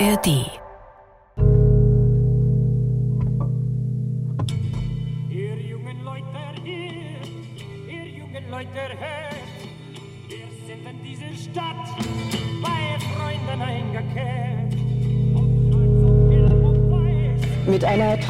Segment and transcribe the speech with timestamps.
[0.00, 0.57] ARD.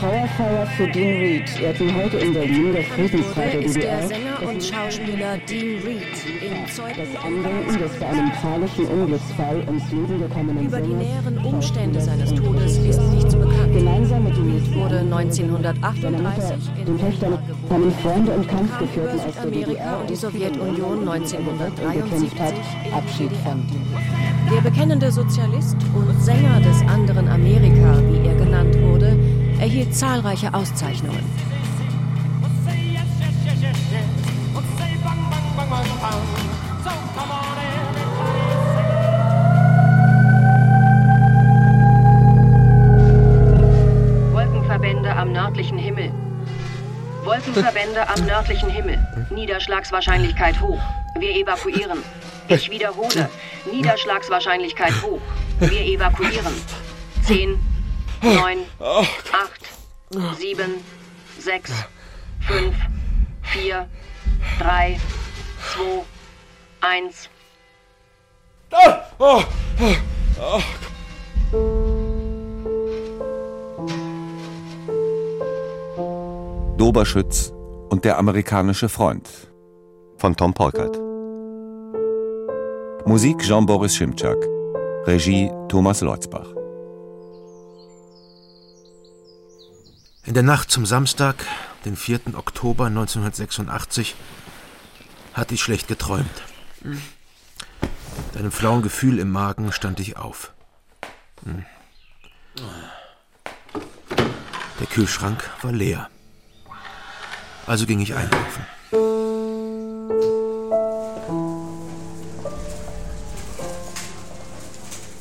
[0.00, 1.60] Einer Trauerfeier für Dean Reed.
[1.60, 6.02] Ehrten heute in Berlin der Friedenstag der ist der DDR Sänger und Schauspieler Dean Reed
[6.40, 11.38] in das Zeugen Andenken des bei einem fahrlichen Unglücksfall ums Leben gekommenen über die näheren
[11.38, 13.72] Umstände seines Todes ist nichts bekannt.
[13.72, 18.58] Gemeinsam mit nächsten Wurde Angehörigen seiner Mutter, 1938 in den Töchtern, seinen Freunde und kam
[18.58, 22.54] über Kampfgefährten aus der DDR und die Sowjetunion Ländern, in denen er gekämpft 1973 hat,
[22.94, 23.66] Abschied DDR.
[23.66, 29.18] von Der bekennende Sozialist und Sänger des anderen Amerika, wie er genannt wurde,
[29.58, 31.24] erhielt zahlreiche Auszeichnungen.
[44.32, 46.12] Wolkenverbände am nördlichen Himmel.
[47.24, 48.98] Wolkenverbände am nördlichen Himmel.
[49.30, 50.80] Niederschlagswahrscheinlichkeit hoch.
[51.18, 51.98] Wir evakuieren.
[52.48, 53.28] Ich wiederhole.
[53.70, 55.20] Niederschlagswahrscheinlichkeit hoch.
[55.60, 56.54] Wir evakuieren.
[57.24, 57.58] 10,
[58.22, 60.84] 9, 8, 7,
[61.38, 61.72] 6,
[62.48, 62.74] 5,
[63.42, 63.88] 4,
[64.58, 65.00] 3,
[65.74, 66.04] 2,
[66.80, 67.28] 1.
[76.76, 77.52] Doberschütz
[77.88, 79.28] und der amerikanische Freund
[80.16, 80.98] von Tom Polkert.
[83.06, 84.36] Musik Jean-Boris Schimczak.
[85.06, 86.46] Regie Thomas Leutzbach.
[90.28, 91.36] In der Nacht zum Samstag,
[91.86, 92.34] den 4.
[92.34, 94.14] Oktober 1986,
[95.32, 96.42] hatte ich schlecht geträumt.
[96.82, 97.00] Mit
[98.36, 100.52] einem flauen Gefühl im Magen stand ich auf.
[101.44, 101.64] Hm.
[104.78, 106.10] Der Kühlschrank war leer.
[107.66, 108.66] Also ging ich einkaufen.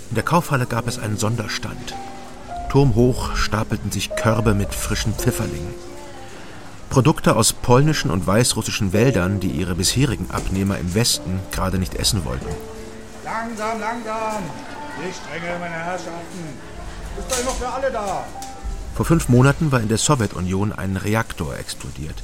[0.10, 1.96] In der Kaufhalle gab es einen Sonderstand.
[2.70, 5.74] Turmhoch stapelten sich Körbe mit frischen Pfifferlingen.
[6.90, 12.26] Produkte aus polnischen und weißrussischen Wäldern, die ihre bisherigen Abnehmer im Westen gerade nicht essen
[12.26, 12.48] wollten.
[13.24, 14.44] Langsam, langsam.
[15.04, 16.58] Nicht strenge, meine Herrschaften.
[17.20, 18.26] Ist doch noch für alle da.
[18.96, 22.24] Vor fünf Monaten war in der Sowjetunion ein Reaktor explodiert.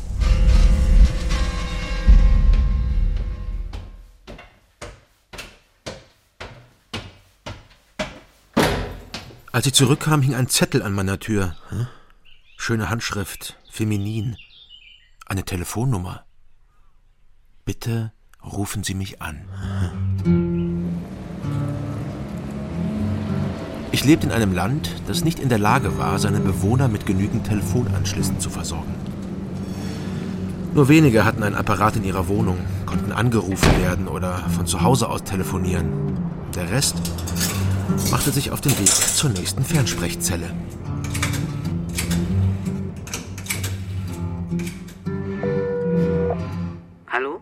[9.54, 11.56] Als ich zurückkam, hing ein Zettel an meiner Tür.
[12.58, 14.36] Schöne Handschrift, feminin.
[15.28, 16.26] Eine Telefonnummer.
[17.64, 18.12] Bitte
[18.44, 19.46] rufen Sie mich an.
[23.92, 27.46] Ich lebte in einem Land, das nicht in der Lage war, seine Bewohner mit genügend
[27.46, 28.96] Telefonanschlüssen zu versorgen.
[30.74, 35.10] Nur wenige hatten einen Apparat in ihrer Wohnung, konnten angerufen werden oder von zu Hause
[35.10, 36.18] aus telefonieren.
[36.56, 36.96] Der Rest
[38.12, 40.50] machte sich auf den Weg zur nächsten Fernsprechzelle.
[47.08, 47.42] Hallo?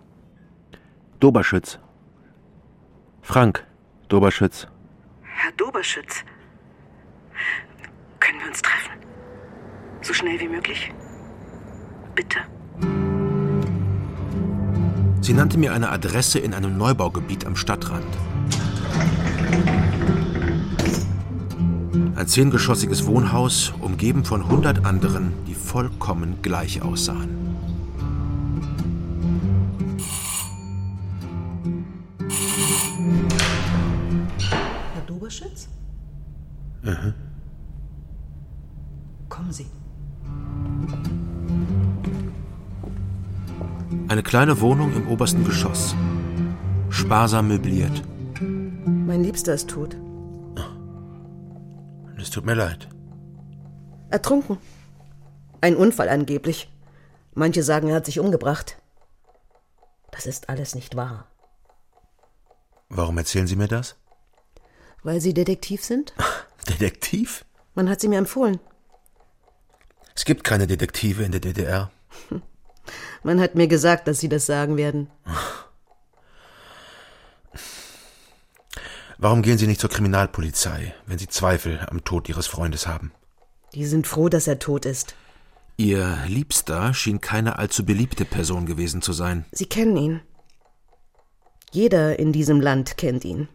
[1.19, 1.79] Doberschütz.
[3.21, 3.65] Frank
[4.07, 4.67] Doberschütz.
[5.23, 6.23] Herr Doberschütz.
[8.19, 8.91] Können wir uns treffen?
[10.01, 10.91] So schnell wie möglich?
[12.15, 12.39] Bitte.
[15.21, 18.17] Sie nannte mir eine Adresse in einem Neubaugebiet am Stadtrand.
[22.21, 27.29] Ein zehngeschossiges Wohnhaus, umgeben von hundert anderen, die vollkommen gleich aussahen.
[34.93, 35.67] Herr Doberschütz?
[39.27, 39.65] Kommen Sie.
[44.09, 45.95] Eine kleine Wohnung im obersten Geschoss.
[46.91, 48.03] Sparsam möbliert.
[48.85, 49.97] Mein Liebster ist tot.
[52.21, 52.87] Es tut mir leid.
[54.11, 54.59] Ertrunken.
[55.59, 56.71] Ein Unfall angeblich.
[57.33, 58.77] Manche sagen, er hat sich umgebracht.
[60.11, 61.27] Das ist alles nicht wahr.
[62.89, 63.95] Warum erzählen Sie mir das?
[65.01, 66.13] Weil Sie Detektiv sind?
[66.69, 67.43] Detektiv?
[67.73, 68.59] Man hat sie mir empfohlen.
[70.13, 71.89] Es gibt keine Detektive in der DDR.
[73.23, 75.09] Man hat mir gesagt, dass Sie das sagen werden.
[79.21, 83.11] Warum gehen Sie nicht zur Kriminalpolizei, wenn Sie Zweifel am Tod Ihres Freundes haben?
[83.75, 85.13] Die sind froh, dass er tot ist.
[85.77, 89.45] Ihr Liebster schien keine allzu beliebte Person gewesen zu sein.
[89.51, 90.21] Sie kennen ihn.
[91.71, 93.47] Jeder in diesem Land kennt ihn.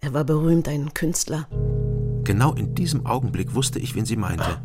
[0.00, 1.48] Er war berühmt, ein Künstler.
[2.24, 4.60] Genau in diesem Augenblick wusste ich, wen sie meinte.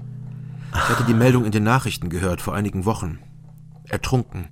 [0.74, 3.20] Ich hatte die Meldung in den Nachrichten gehört vor einigen Wochen.
[3.88, 4.50] Ertrunken.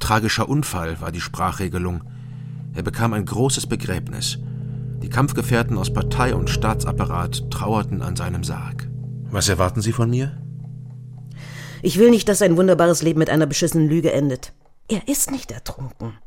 [0.00, 2.02] Tragischer Unfall war die Sprachregelung.
[2.76, 4.38] Er bekam ein großes Begräbnis.
[5.02, 8.86] Die Kampfgefährten aus Partei und Staatsapparat trauerten an seinem Sarg.
[9.30, 10.42] Was erwarten Sie von mir?
[11.82, 14.52] Ich will nicht, dass sein wunderbares Leben mit einer beschissenen Lüge endet.
[14.88, 16.18] Er ist nicht ertrunken.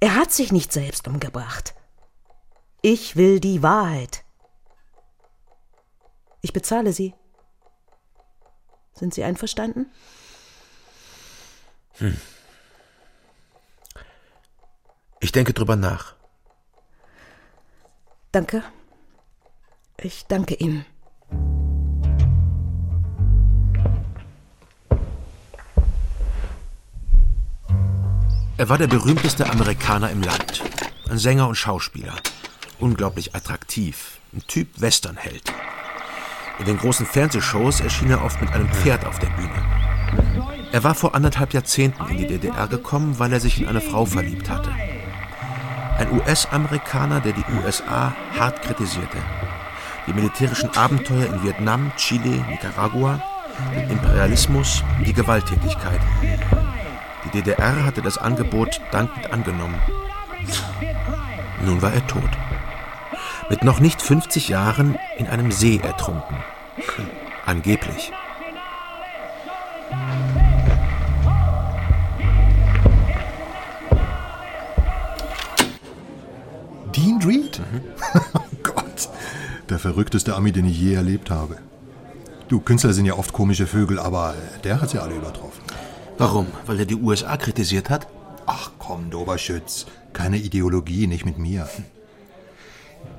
[0.00, 1.74] Er hat sich nicht selbst umgebracht.
[2.80, 4.24] Ich will die Wahrheit.
[6.40, 7.14] Ich bezahle Sie.
[8.94, 9.86] Sind Sie einverstanden?
[11.98, 12.16] Hm.
[15.24, 16.12] Ich denke drüber nach.
[18.30, 18.62] Danke.
[19.96, 20.84] Ich danke Ihnen.
[28.58, 30.62] Er war der berühmteste Amerikaner im Land.
[31.08, 32.16] Ein Sänger und Schauspieler.
[32.78, 34.20] Unglaublich attraktiv.
[34.34, 35.50] Ein Typ Westernheld.
[36.58, 40.68] In den großen Fernsehshows erschien er oft mit einem Pferd auf der Bühne.
[40.70, 44.04] Er war vor anderthalb Jahrzehnten in die DDR gekommen, weil er sich in eine Frau
[44.04, 44.70] verliebt hatte.
[45.96, 49.18] Ein US-Amerikaner, der die USA hart kritisierte.
[50.06, 53.20] Die militärischen Abenteuer in Vietnam, Chile, Nicaragua,
[53.72, 56.00] den Imperialismus, die Gewalttätigkeit.
[57.24, 59.80] Die DDR hatte das Angebot dankend angenommen.
[61.64, 62.30] Nun war er tot.
[63.48, 66.36] Mit noch nicht 50 Jahren in einem See ertrunken.
[67.46, 68.12] Angeblich.
[77.58, 77.66] Reed?
[77.72, 78.20] Mhm.
[78.34, 79.08] oh Gott,
[79.68, 81.58] der verrückteste Ami, den ich je erlebt habe.
[82.48, 84.34] Du, Künstler sind ja oft komische Vögel, aber
[84.64, 85.62] der hat sie alle übertroffen.
[86.18, 86.46] Warum?
[86.66, 88.06] Weil er die USA kritisiert hat?
[88.46, 89.86] Ach komm, Doberschütz.
[90.12, 91.68] Keine Ideologie, nicht mit mir.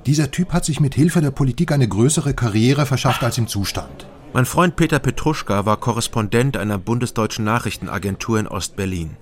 [0.06, 4.08] Dieser Typ hat sich mit Hilfe der Politik eine größere Karriere verschafft als im Zustand.
[4.34, 9.18] Mein Freund Peter Petruschka war Korrespondent einer bundesdeutschen Nachrichtenagentur in Ostberlin.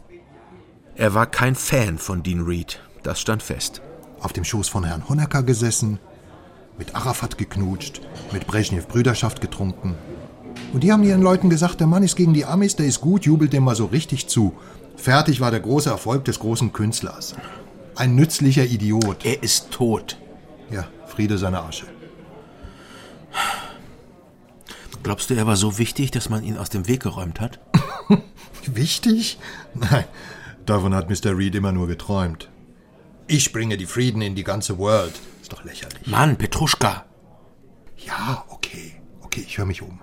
[0.95, 3.81] Er war kein Fan von Dean Reed, das stand fest.
[4.23, 5.99] Auf dem Schoß von Herrn Honecker gesessen,
[6.79, 9.95] mit Arafat geknutscht, mit Brezhnev Brüderschaft getrunken,
[10.73, 13.25] und die haben ihren Leuten gesagt, der Mann ist gegen die Amis, der ist gut,
[13.25, 14.53] jubelt dem mal so richtig zu.
[14.95, 17.35] Fertig war der große Erfolg des großen Künstlers.
[17.95, 19.23] Ein nützlicher Idiot.
[19.23, 20.17] Er ist tot.
[20.71, 21.85] Ja, Friede seiner Asche.
[25.03, 27.59] Glaubst du, er war so wichtig, dass man ihn aus dem Weg geräumt hat?
[28.65, 29.37] wichtig?
[29.73, 30.05] Nein,
[30.65, 31.37] davon hat Mr.
[31.37, 32.49] Reed immer nur geträumt.
[33.27, 35.19] Ich bringe die Frieden in die ganze World.
[35.41, 36.07] Ist doch lächerlich.
[36.07, 37.05] Mann, Petruschka.
[37.97, 39.01] Ja, okay.
[39.21, 39.99] Okay, ich höre mich um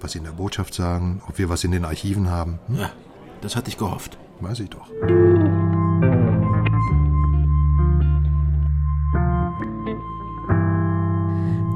[0.00, 2.58] was Sie in der Botschaft sagen, ob wir was in den Archiven haben.
[2.68, 2.78] Hm?
[2.78, 2.90] Ja,
[3.40, 4.18] das hatte ich gehofft.
[4.40, 4.88] Weiß ich doch.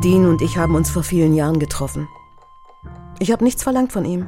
[0.05, 2.09] Dean und ich haben uns vor vielen Jahren getroffen.
[3.19, 4.27] Ich habe nichts verlangt von ihm.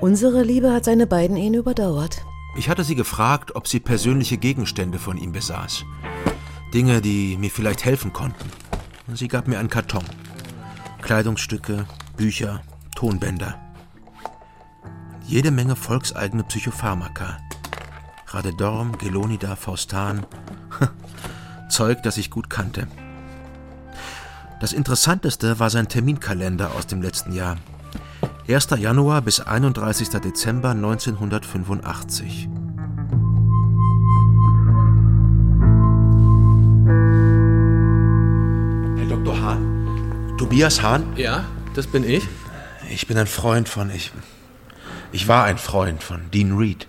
[0.00, 2.24] Unsere Liebe hat seine beiden Ehen überdauert.
[2.54, 5.84] Ich hatte sie gefragt, ob sie persönliche Gegenstände von ihm besaß.
[6.74, 8.50] Dinge, die mir vielleicht helfen konnten.
[9.14, 10.04] Sie gab mir einen Karton.
[11.00, 12.62] Kleidungsstücke, Bücher,
[12.94, 13.58] Tonbänder.
[15.26, 17.38] Jede Menge volkseigene Psychopharmaka.
[18.28, 20.26] Radedorm, Gelonida, Faustan.
[21.70, 22.86] Zeug, das ich gut kannte.
[24.60, 27.56] Das Interessanteste war sein Terminkalender aus dem letzten Jahr.
[28.48, 28.70] 1.
[28.76, 30.08] Januar bis 31.
[30.20, 32.48] Dezember 1985.
[38.96, 39.40] Herr Dr.
[39.40, 40.34] Hahn?
[40.38, 41.16] Tobias Hahn?
[41.16, 41.44] Ja?
[41.76, 42.26] Das bin ich?
[42.90, 43.90] Ich bin ein Freund von.
[43.90, 44.10] Ich,
[45.12, 46.88] ich war ein Freund von Dean Reed.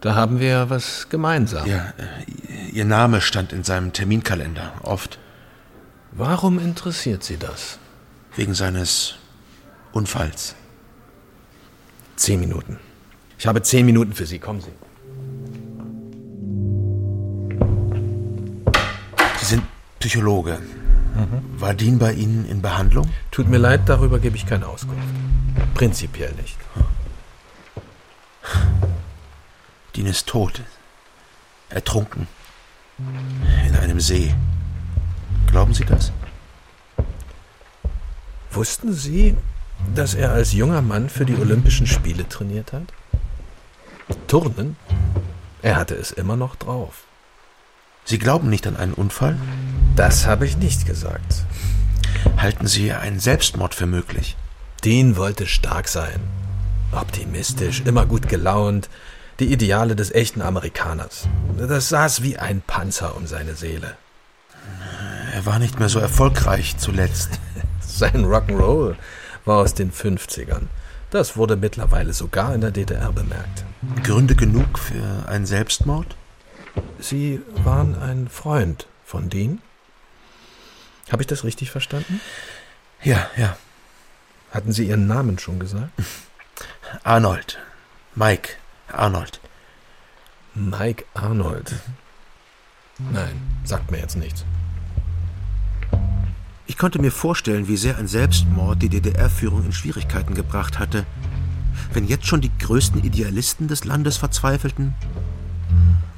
[0.00, 1.68] Da haben wir ja was gemeinsam.
[1.68, 5.18] Ja, äh, Ihr Name stand in seinem Terminkalender, oft.
[6.12, 7.78] Warum interessiert Sie das?
[8.36, 9.16] Wegen seines
[9.96, 10.54] Unfalls.
[12.16, 12.78] Zehn Minuten.
[13.38, 14.38] Ich habe zehn Minuten für Sie.
[14.38, 14.74] Kommen Sie.
[19.38, 19.62] Sie sind
[19.98, 20.58] Psychologe.
[20.58, 21.60] Mhm.
[21.60, 23.08] War Dean bei Ihnen in Behandlung?
[23.30, 25.02] Tut mir leid, darüber gebe ich keine Auskunft.
[25.72, 26.58] Prinzipiell nicht.
[29.96, 30.60] Dean ist tot.
[31.70, 32.28] Ertrunken.
[33.66, 34.34] In einem See.
[35.46, 36.12] Glauben Sie das?
[38.50, 39.34] Wussten Sie,
[39.94, 42.92] dass er als junger Mann für die Olympischen Spiele trainiert hat?
[44.28, 44.76] Turnen?
[45.62, 47.04] Er hatte es immer noch drauf.
[48.04, 49.36] Sie glauben nicht an einen Unfall?
[49.96, 51.44] Das habe ich nicht gesagt.
[52.36, 54.36] Halten Sie einen Selbstmord für möglich?
[54.84, 56.20] Dean wollte stark sein.
[56.92, 58.88] Optimistisch, immer gut gelaunt.
[59.40, 61.28] Die Ideale des echten Amerikaners.
[61.58, 63.96] Das saß wie ein Panzer um seine Seele.
[65.34, 67.40] Er war nicht mehr so erfolgreich zuletzt.
[67.80, 68.96] Sein Rock'n'Roll
[69.46, 70.66] war aus den 50ern.
[71.10, 73.64] Das wurde mittlerweile sogar in der DDR bemerkt.
[74.02, 76.16] Gründe genug für einen Selbstmord?
[76.98, 79.62] Sie waren ein Freund von Dean?
[81.10, 82.20] Habe ich das richtig verstanden?
[83.02, 83.56] Ja, ja.
[84.50, 85.92] Hatten Sie Ihren Namen schon gesagt?
[87.04, 87.58] Arnold.
[88.14, 88.54] Mike
[88.88, 89.40] Arnold.
[90.54, 91.74] Mike Arnold.
[92.98, 94.44] Nein, sagt mir jetzt nichts.
[96.68, 101.06] Ich konnte mir vorstellen, wie sehr ein Selbstmord die DDR-Führung in Schwierigkeiten gebracht hatte.
[101.92, 104.94] Wenn jetzt schon die größten Idealisten des Landes verzweifelten,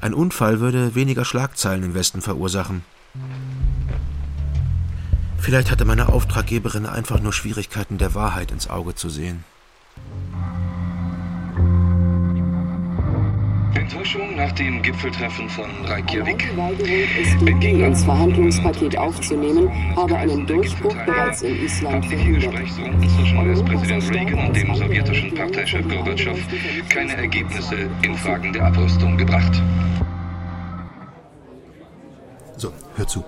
[0.01, 2.83] ein Unfall würde weniger Schlagzeilen im Westen verursachen.
[5.39, 9.45] Vielleicht hatte meine Auftraggeberin einfach nur Schwierigkeiten, der Wahrheit ins Auge zu sehen.
[13.75, 16.49] Enttäuschung nach dem Gipfeltreffen von Reykjavik.
[17.45, 24.75] Im Gegensatz Verhandlungspaket aufzunehmen, habe einen Durchbruch bereits in Island zwischen US-Präsident Reagan und dem
[24.75, 26.39] sowjetischen Parteichef Gorbatschow
[26.89, 29.63] keine Ergebnisse in Fragen der Abrüstung gebracht.
[32.57, 33.25] So, hör zu.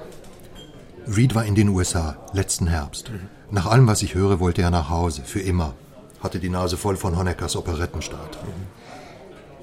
[1.06, 3.10] Reed war in den USA, letzten Herbst.
[3.50, 5.74] Nach allem, was ich höre, wollte er nach Hause, für immer.
[6.22, 8.38] Hatte die Nase voll von Honeckers Operettenstart.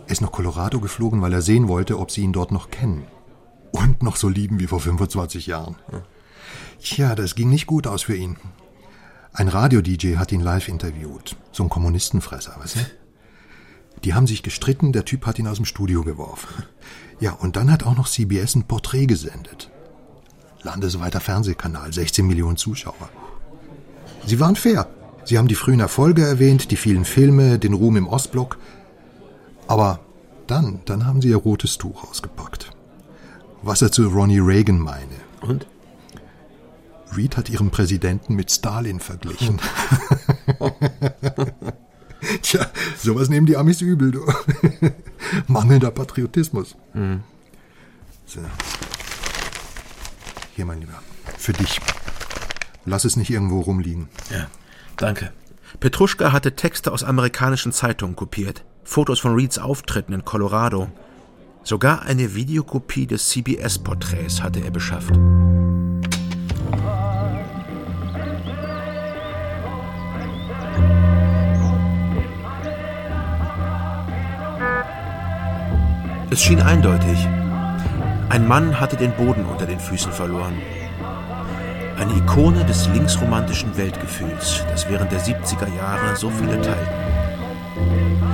[0.08, 3.04] Er ist nach Colorado geflogen, weil er sehen wollte, ob sie ihn dort noch kennen.
[3.72, 5.76] Und noch so lieben wie vor 25 Jahren.
[6.82, 8.38] Tja, das ging nicht gut aus für ihn.
[9.34, 11.36] Ein Radio-DJ hat ihn live interviewt.
[11.52, 12.80] So ein Kommunistenfresser, weißt du?
[14.06, 16.64] Die haben sich gestritten, der Typ hat ihn aus dem Studio geworfen.
[17.20, 19.70] Ja, und dann hat auch noch CBS ein Porträt gesendet.
[20.62, 23.10] Landesweiter Fernsehkanal, 16 Millionen Zuschauer.
[24.26, 24.88] Sie waren fair.
[25.26, 28.58] Sie haben die frühen Erfolge erwähnt, die vielen Filme, den Ruhm im Ostblock.
[29.68, 30.00] Aber
[30.48, 32.72] dann, dann haben sie ihr rotes Tuch ausgepackt.
[33.62, 35.16] Was er zu Ronnie Reagan meine.
[35.42, 35.68] Und?
[37.16, 39.60] Reed hat ihren Präsidenten mit Stalin verglichen.
[42.42, 44.26] Tja, sowas nehmen die Amis übel, du.
[45.48, 46.76] Mangelnder Patriotismus.
[46.94, 47.24] Mhm.
[48.26, 48.42] So.
[50.56, 51.02] Hier, mein Lieber.
[51.38, 51.80] Für dich.
[52.86, 54.10] Lass es nicht irgendwo rumliegen.
[54.32, 54.48] Ja,
[54.98, 55.32] danke.
[55.80, 58.64] Petruschka hatte Texte aus amerikanischen Zeitungen kopiert.
[58.88, 60.88] Fotos von Reeds Auftritten in Colorado.
[61.62, 65.12] Sogar eine Videokopie des CBS-Porträts hatte er beschafft.
[76.32, 77.28] Es schien eindeutig.
[78.30, 80.56] Ein Mann hatte den Boden unter den Füßen verloren.
[81.98, 88.27] Eine Ikone des linksromantischen Weltgefühls, das während der 70er Jahre so viele teilten.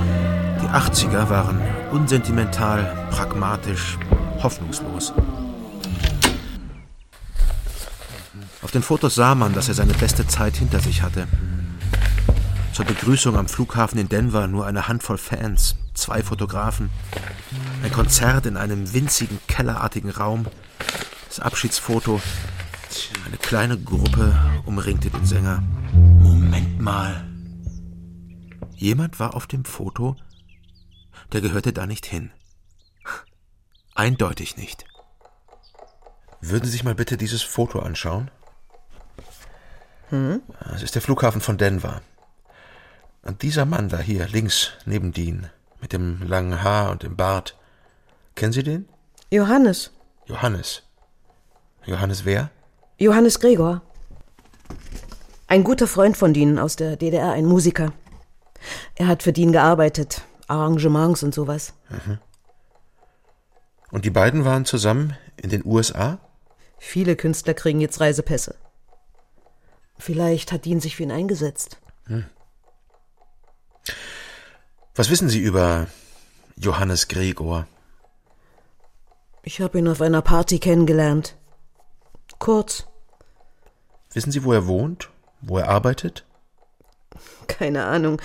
[0.74, 1.60] Die 80er waren
[1.92, 3.96] unsentimental, pragmatisch,
[4.42, 5.12] hoffnungslos.
[8.60, 11.28] Auf den Fotos sah man, dass er seine beste Zeit hinter sich hatte.
[12.72, 16.90] Zur Begrüßung am Flughafen in Denver nur eine Handvoll Fans, zwei Fotografen,
[17.84, 20.44] ein Konzert in einem winzigen kellerartigen Raum,
[21.28, 22.20] das Abschiedsfoto,
[23.28, 25.62] eine kleine Gruppe umringte den Sänger.
[25.92, 27.24] Moment mal.
[28.74, 30.16] Jemand war auf dem Foto,
[31.32, 32.30] der gehörte da nicht hin.
[33.94, 34.84] Eindeutig nicht.
[36.40, 38.30] Würden Sie sich mal bitte dieses Foto anschauen?
[40.10, 40.42] Hm?
[40.74, 42.02] Es ist der Flughafen von Denver.
[43.22, 45.48] Und dieser Mann da hier, links, neben Dean,
[45.80, 47.56] mit dem langen Haar und dem Bart.
[48.34, 48.88] Kennen Sie den?
[49.30, 49.90] Johannes.
[50.26, 50.82] Johannes.
[51.86, 52.50] Johannes wer?
[52.98, 53.82] Johannes Gregor.
[55.46, 57.92] Ein guter Freund von Dean aus der DDR, ein Musiker.
[58.96, 61.74] Er hat für Dean gearbeitet, Arrangements und sowas.
[61.90, 62.18] Mhm.
[63.90, 66.18] Und die beiden waren zusammen in den USA?
[66.78, 68.56] Viele Künstler kriegen jetzt Reisepässe.
[69.98, 71.78] Vielleicht hat Dean sich für ihn eingesetzt.
[72.06, 72.24] Hm.
[74.94, 75.86] Was wissen Sie über
[76.56, 77.66] Johannes Gregor?
[79.42, 81.36] Ich habe ihn auf einer Party kennengelernt.
[82.38, 82.86] Kurz.
[84.12, 85.10] Wissen Sie, wo er wohnt?
[85.40, 86.24] Wo er arbeitet?
[87.46, 88.20] Keine Ahnung.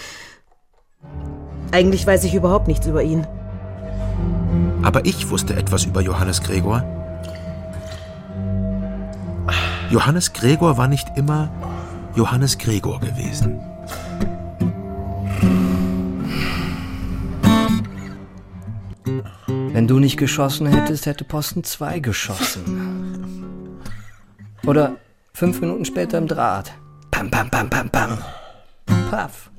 [1.71, 3.27] Eigentlich weiß ich überhaupt nichts über ihn.
[4.81, 6.83] Aber ich wusste etwas über Johannes Gregor.
[9.89, 11.49] Johannes Gregor war nicht immer
[12.15, 13.59] Johannes Gregor gewesen.
[19.47, 23.79] Wenn du nicht geschossen hättest, hätte Posten 2 geschossen.
[24.65, 24.95] Oder
[25.33, 26.73] fünf Minuten später im Draht.
[27.11, 28.17] Pam, pam, pam, pam, pam.
[29.09, 29.49] Paff.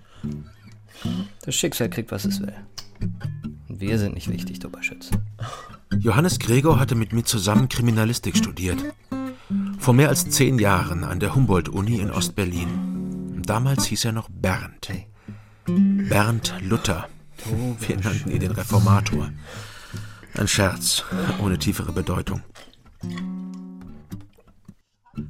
[1.44, 2.54] Das Schicksal kriegt, was es will.
[3.68, 5.10] Und wir sind nicht wichtig, du Oberschütze.
[5.98, 8.78] Johannes Gregor hatte mit mir zusammen Kriminalistik studiert.
[9.78, 13.42] Vor mehr als zehn Jahren an der Humboldt-Uni in Ostberlin.
[13.42, 14.90] Damals hieß er noch Bernd.
[15.66, 17.08] Bernd Luther.
[17.80, 19.30] Wir nannten ihn den Reformator.
[20.34, 21.04] Ein Scherz,
[21.42, 22.42] ohne tiefere Bedeutung.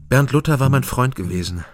[0.09, 1.65] Bernd Luther war mein Freund gewesen.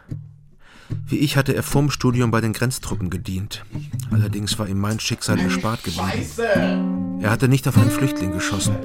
[1.07, 3.64] Wie ich hatte er vorm Studium bei den Grenztruppen gedient.
[4.11, 7.21] Allerdings war ihm mein Schicksal erspart geblieben.
[7.21, 8.76] Er hatte nicht auf einen Flüchtling geschossen,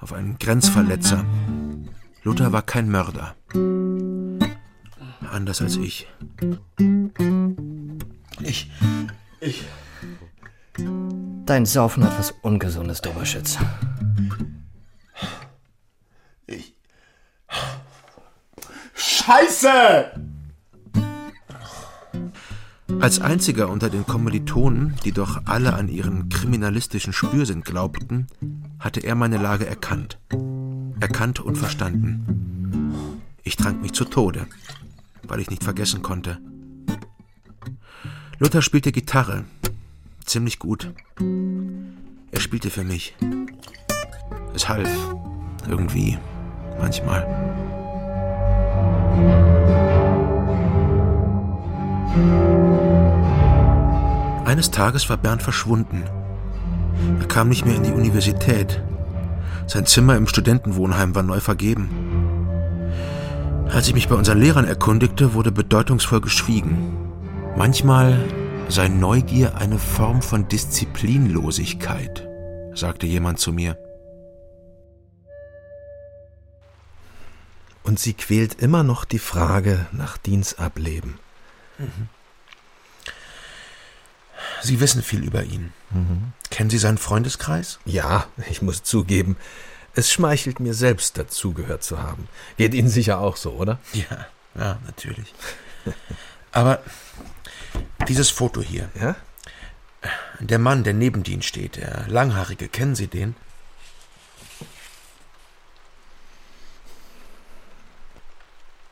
[0.00, 1.24] auf einen Grenzverletzer.
[2.22, 3.34] Luther war kein Mörder.
[5.30, 6.06] Anders als ich.
[8.40, 8.70] Ich.
[9.40, 9.64] Ich.
[11.46, 13.58] Dein Saufen hat was Ungesundes, Doberschütz.
[16.46, 16.74] Ich.
[18.94, 20.31] Scheiße!
[23.00, 28.26] Als einziger unter den Kommilitonen, die doch alle an ihren kriminalistischen Spürsinn glaubten,
[28.78, 30.18] hatte er meine Lage erkannt.
[31.00, 32.92] Erkannt und verstanden.
[33.42, 34.46] Ich trank mich zu Tode,
[35.26, 36.38] weil ich nicht vergessen konnte.
[38.38, 39.44] Luther spielte Gitarre.
[40.24, 40.92] Ziemlich gut.
[42.30, 43.14] Er spielte für mich.
[44.54, 44.88] Es half.
[45.68, 46.18] Irgendwie.
[46.78, 47.26] Manchmal.
[54.52, 56.04] Eines Tages war Bernd verschwunden.
[57.18, 58.82] Er kam nicht mehr in die Universität.
[59.66, 61.88] Sein Zimmer im Studentenwohnheim war neu vergeben.
[63.70, 66.98] Als ich mich bei unseren Lehrern erkundigte, wurde bedeutungsvoll geschwiegen.
[67.56, 68.28] Manchmal
[68.68, 72.28] sei Neugier eine Form von Disziplinlosigkeit,
[72.74, 73.78] sagte jemand zu mir.
[77.84, 81.14] Und sie quält immer noch die Frage nach Dienstableben.
[81.78, 82.10] Mhm.
[84.62, 85.72] Sie wissen viel über ihn.
[85.90, 86.32] Mhm.
[86.50, 87.80] Kennen Sie seinen Freundeskreis?
[87.84, 89.36] Ja, ich muss zugeben,
[89.94, 92.28] es schmeichelt mir selbst, dazugehört zu haben.
[92.56, 93.78] Geht Ihnen sicher auch so, oder?
[93.92, 95.32] Ja, ja, natürlich.
[96.52, 96.80] Aber
[98.06, 98.88] dieses Foto hier.
[99.00, 99.16] Ja?
[100.40, 103.34] Der Mann, der neben Ihnen steht, der Langhaarige, kennen Sie den?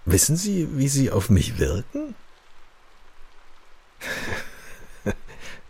[0.05, 2.14] Wissen Sie, wie Sie auf mich wirken?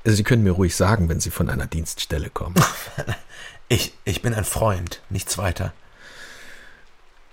[0.04, 2.54] Sie können mir ruhig sagen, wenn Sie von einer Dienststelle kommen.
[3.72, 5.72] Ich, ich bin ein Freund, nichts weiter.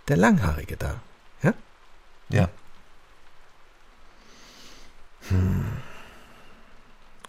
[0.08, 1.02] Der Langhaarige da,
[1.42, 1.56] ja?
[2.30, 2.50] Ja.
[5.30, 5.66] Hm.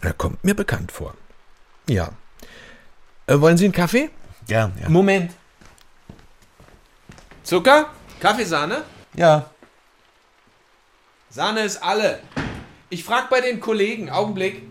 [0.03, 1.15] Er kommt mir bekannt vor.
[1.89, 2.13] Ja.
[3.27, 4.11] Äh, wollen Sie einen Kaffee?
[4.47, 4.91] Ja, ja.
[4.91, 5.33] Moment.
[7.43, 7.91] Zucker?
[8.21, 8.85] Kaffeesahne?
[9.15, 9.51] Ja.
[11.31, 12.21] Sahne ist alle.
[12.91, 14.11] Ich frag bei den Kollegen.
[14.11, 14.63] Augenblick.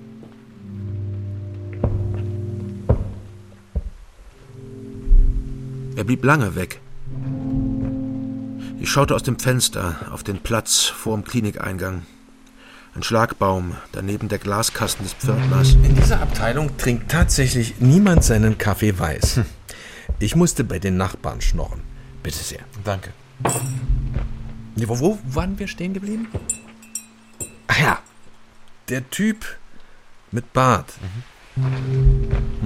[5.97, 6.79] Er blieb lange weg.
[8.79, 12.03] Ich schaute aus dem Fenster auf den Platz vor dem Klinikeingang.
[12.93, 15.71] Ein Schlagbaum, daneben der Glaskasten des Pförtners.
[15.71, 19.41] In dieser Abteilung trinkt tatsächlich niemand seinen Kaffee weiß.
[20.19, 21.81] Ich musste bei den Nachbarn schnorren.
[22.21, 22.61] Bitte sehr.
[22.83, 23.11] Danke.
[24.75, 26.27] Wo, wo waren wir stehen geblieben?
[27.67, 27.99] Ach ja,
[28.89, 29.45] der Typ
[30.31, 30.93] mit Bart.
[31.55, 32.56] Hm.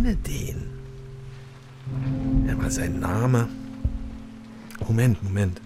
[0.00, 0.56] Kenne den.
[2.46, 3.48] Er war sein Name.
[4.86, 5.60] Moment, Moment.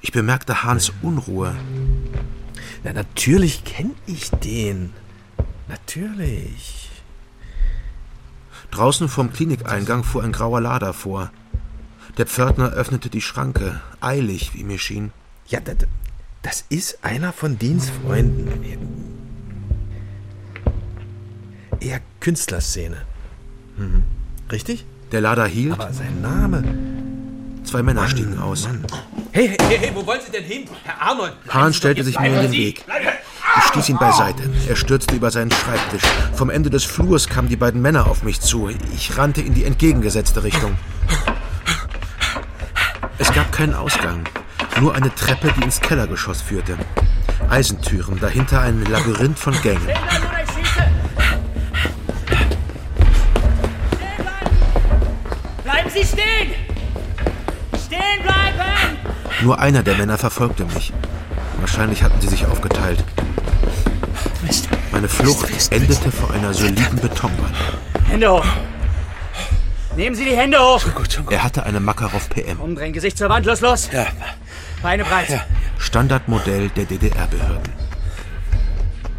[0.00, 1.54] Ich bemerkte Hans Unruhe.
[2.84, 4.92] Na, natürlich kenne ich den.
[5.68, 6.90] Natürlich.
[8.70, 11.30] Draußen vorm Klinikeingang fuhr ein grauer Lader vor.
[12.16, 15.12] Der Pförtner öffnete die Schranke, eilig, wie mir schien.
[15.48, 15.76] Ja, das,
[16.42, 18.95] das ist einer von Deans Freunden.
[21.86, 22.96] Eher Künstlerszene.
[23.76, 24.02] Mhm.
[24.50, 24.84] Richtig?
[25.12, 25.74] Der Lader hielt.
[25.74, 26.64] Aber sein Name.
[27.62, 28.68] Zwei Männer stiegen aus.
[29.30, 30.64] Hey, hey, hey, hey, wo wollen Sie denn hin?
[30.82, 31.34] Herr Arnold!
[31.48, 32.84] Hahn stellte sich mir in den Weg.
[33.58, 34.42] Ich stieß ihn beiseite.
[34.68, 36.02] Er stürzte über seinen Schreibtisch.
[36.34, 38.68] Vom Ende des Flurs kamen die beiden Männer auf mich zu.
[38.92, 40.76] Ich rannte in die entgegengesetzte Richtung.
[43.18, 44.24] Es gab keinen Ausgang.
[44.80, 46.76] Nur eine Treppe, die ins Kellergeschoss führte.
[47.48, 49.88] Eisentüren, dahinter ein Labyrinth von Gängen.
[59.46, 60.92] Nur einer der Männer verfolgte mich.
[61.60, 63.04] Wahrscheinlich hatten sie sich aufgeteilt.
[64.90, 67.54] Meine Flucht endete vor einer soliden Betonwand.
[68.08, 68.44] Hände hoch!
[69.94, 70.84] Nehmen Sie die Hände hoch!
[71.30, 72.58] Er hatte eine Makarov PM.
[72.58, 73.88] Umdrehen, Gesicht zur Wand, los, los!
[73.92, 74.06] Ja.
[74.82, 75.46] Beine breit.
[75.78, 77.72] Standardmodell der DDR-Behörden.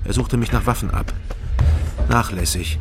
[0.03, 1.13] Er suchte mich nach Waffen ab.
[2.09, 2.79] Nachlässig.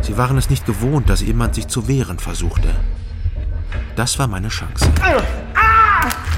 [0.00, 2.74] Sie waren es nicht gewohnt, dass jemand sich zu wehren versuchte.
[3.96, 4.90] Das war meine Chance.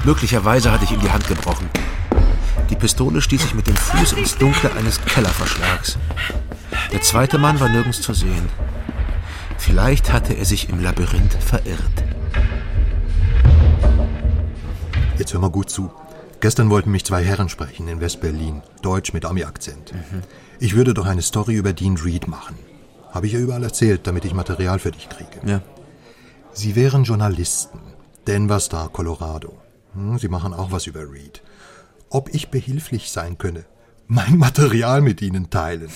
[0.05, 1.68] Möglicherweise hatte ich ihm die Hand gebrochen.
[2.70, 5.98] Die Pistole stieß ich mit dem Fuß ins Dunkle eines Kellerverschlags.
[6.92, 8.48] Der zweite Mann war nirgends zu sehen.
[9.59, 11.79] Vielleicht hatte er sich im Labyrinth verirrt.
[15.18, 15.92] Jetzt hör mal gut zu.
[16.40, 18.62] Gestern wollten mich zwei Herren sprechen in West-Berlin.
[18.83, 19.92] Deutsch mit Ami-Akzent.
[20.59, 22.57] Ich würde doch eine Story über Dean Reed machen.
[23.12, 25.40] Habe ich ja überall erzählt, damit ich Material für dich kriege.
[25.44, 25.61] Ja.
[26.53, 27.79] Sie wären Journalisten.
[28.26, 29.58] Denver Star, Colorado.
[29.94, 31.42] Hm, Sie machen auch was über Reed.
[32.11, 33.64] Ob ich behilflich sein könne?
[34.06, 35.88] Mein Material mit Ihnen teilen.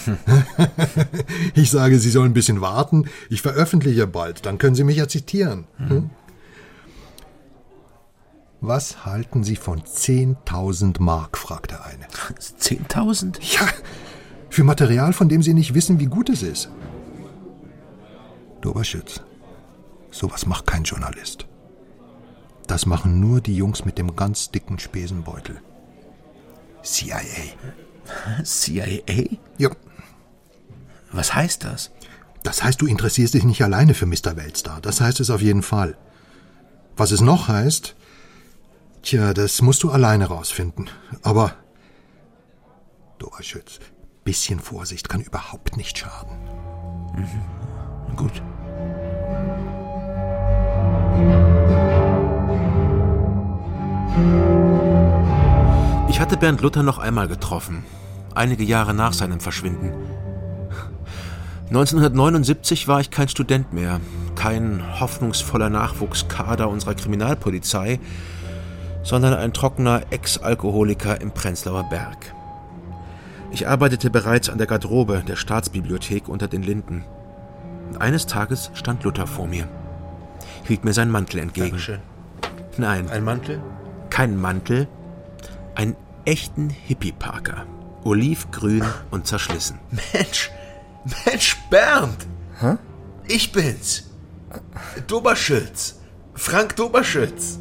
[1.55, 3.05] ich sage, Sie sollen ein bisschen warten.
[3.29, 4.47] Ich veröffentliche bald.
[4.47, 5.67] Dann können Sie mich ja zitieren.
[5.77, 6.11] Hm?
[8.61, 11.37] Was halten Sie von 10.000 Mark?
[11.37, 12.07] fragte eine.
[12.07, 13.37] 10.000?
[13.41, 13.69] Ja,
[14.49, 16.71] für Material, von dem Sie nicht wissen, wie gut es ist.
[18.63, 19.21] Doberschütz,
[20.11, 21.47] sowas macht kein Journalist.
[22.67, 25.61] Das machen nur die Jungs mit dem ganz dicken Spesenbeutel.
[26.83, 27.21] CIA.
[28.45, 29.39] CIA?
[29.59, 29.71] Ja.
[31.13, 31.91] Was heißt das?
[32.43, 34.37] Das heißt, du interessierst dich nicht alleine für Mr.
[34.37, 34.81] Weltstar.
[34.81, 35.97] Das heißt es auf jeden Fall.
[36.97, 37.97] Was es noch heißt,
[39.03, 40.89] tja, das musst du alleine rausfinden.
[41.23, 41.55] Aber,
[43.19, 43.81] Doberschütz,
[44.25, 46.37] bisschen Vorsicht kann überhaupt nicht schaden.
[47.17, 48.17] Mhm.
[48.17, 48.43] Gut.
[56.09, 57.85] Ich hatte Bernd Luther noch einmal getroffen,
[58.35, 59.93] einige Jahre nach seinem Verschwinden.
[61.69, 64.01] 1979 war ich kein Student mehr,
[64.35, 67.99] kein hoffnungsvoller Nachwuchskader unserer Kriminalpolizei,
[69.03, 72.35] sondern ein trockener Ex-Alkoholiker im Prenzlauer Berg.
[73.51, 77.05] Ich arbeitete bereits an der Garderobe der Staatsbibliothek unter den Linden.
[77.89, 79.69] Und eines Tages stand Luther vor mir,
[80.65, 81.71] hielt mir seinen Mantel entgegen.
[81.71, 82.01] Dankeschön.
[82.79, 83.09] Nein.
[83.11, 83.61] Ein Mantel?
[84.17, 84.89] Kein Mantel,
[85.75, 87.67] einen echten Hippie-Parker.
[88.03, 89.79] Olivgrün und zerschlissen.
[90.15, 90.51] Mensch,
[91.27, 92.27] Mensch, Bernd!
[92.59, 92.77] Hä?
[93.29, 94.05] Ich bin's.
[95.07, 96.01] Doberschütz.
[96.33, 97.59] Frank Doberschütz.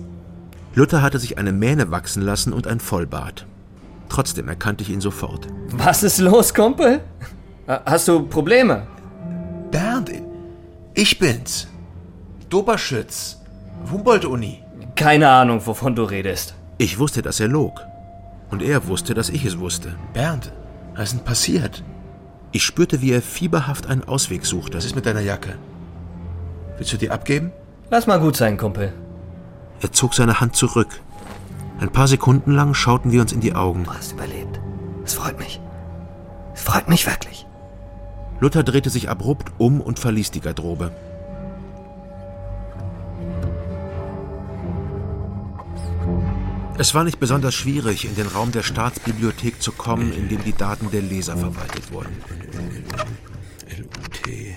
[0.75, 3.45] Luther hatte sich eine Mähne wachsen lassen und ein Vollbart.
[4.07, 5.47] Trotzdem erkannte ich ihn sofort.
[5.71, 7.01] Was ist los, Kumpel?
[7.67, 8.87] Hast du Probleme?
[9.71, 10.09] Bernd,
[10.93, 11.67] ich bin's.
[12.47, 13.41] Doberschütz.
[13.91, 14.64] Humboldt-Uni.
[14.95, 16.55] Keine Ahnung, wovon du redest.
[16.77, 17.85] Ich wusste, dass er log.
[18.49, 19.95] Und er wusste, dass ich es wusste.
[20.13, 20.53] Bernd,
[20.95, 21.83] was ist denn passiert?
[22.51, 24.77] Ich spürte, wie er fieberhaft einen Ausweg suchte.
[24.77, 25.55] Was ist mit deiner Jacke?
[26.77, 27.51] Willst du die abgeben?
[27.89, 28.93] Lass mal gut sein, Kumpel.
[29.81, 31.01] Er zog seine Hand zurück.
[31.79, 33.83] Ein paar Sekunden lang schauten wir uns in die Augen.
[33.83, 34.61] Du hast überlebt.
[35.03, 35.59] Es freut mich.
[36.53, 37.45] Es freut mich wirklich.
[38.39, 40.91] Luther drehte sich abrupt um und verließ die Garderobe.
[46.77, 50.53] Es war nicht besonders schwierig, in den Raum der Staatsbibliothek zu kommen, in dem die
[50.53, 52.15] Daten der Leser verwaltet wurden.
[53.67, 54.55] L-U-T.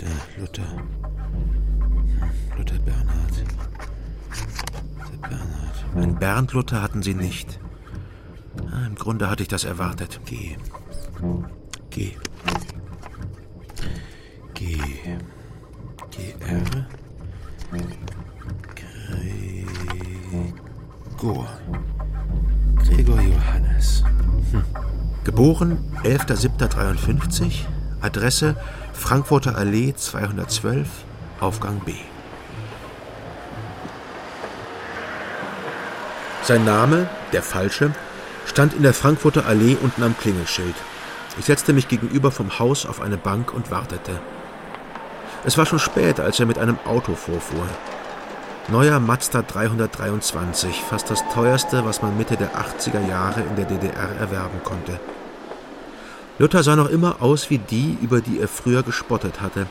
[0.00, 0.84] Der Luther.
[2.56, 3.44] Luther Bernhard.
[5.12, 5.84] Der Bernhard.
[5.94, 7.60] Ein Bernd Luther hatten sie nicht.
[8.72, 10.20] Ah, Im Grunde hatte ich das erwartet.
[10.26, 10.56] G.
[11.90, 12.16] G.
[14.54, 14.78] G.
[16.10, 16.86] G-R.
[21.22, 21.46] Gregor.
[22.84, 24.02] Gregor Johannes.
[24.50, 24.64] Hm.
[25.22, 27.60] Geboren 11.07.53,
[28.00, 28.56] Adresse
[28.92, 30.88] Frankfurter Allee 212,
[31.38, 31.94] Aufgang B.
[36.42, 37.92] Sein Name, der falsche,
[38.44, 40.74] stand in der Frankfurter Allee unten am Klingelschild.
[41.38, 44.18] Ich setzte mich gegenüber vom Haus auf eine Bank und wartete.
[45.44, 47.68] Es war schon spät, als er mit einem Auto vorfuhr.
[48.68, 54.16] Neuer Mazda 323, fast das teuerste, was man Mitte der 80er Jahre in der DDR
[54.20, 55.00] erwerben konnte.
[56.38, 59.66] Luther sah noch immer aus wie die, über die er früher gespottet hatte.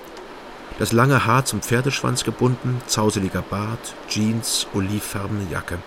[0.78, 5.78] Das lange Haar zum Pferdeschwanz gebunden, zauseliger Bart, Jeans, olivfarbene Jacke.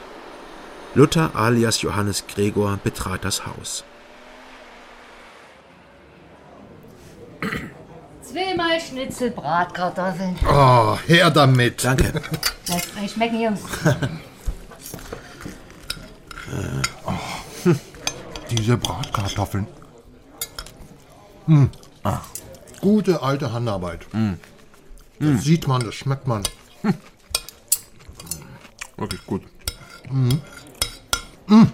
[0.94, 3.84] Luther alias Johannes Gregor betrat das Haus.
[8.34, 10.36] Zweimal Schnitzel Bratkartoffeln.
[10.50, 11.84] Oh, her damit.
[11.84, 12.20] Danke.
[12.66, 13.60] Lasst euch schmecken, Jungs.
[17.06, 17.12] oh,
[18.50, 19.68] diese Bratkartoffeln.
[21.46, 21.70] Hm.
[22.02, 22.22] Ah.
[22.80, 24.12] Gute alte Handarbeit.
[24.12, 24.32] Mm.
[25.20, 25.38] Das Mm.
[25.38, 26.42] sieht man, das schmeckt man.
[28.96, 29.42] Wirklich gut.
[30.10, 30.40] Mhm.
[31.46, 31.70] Mhm.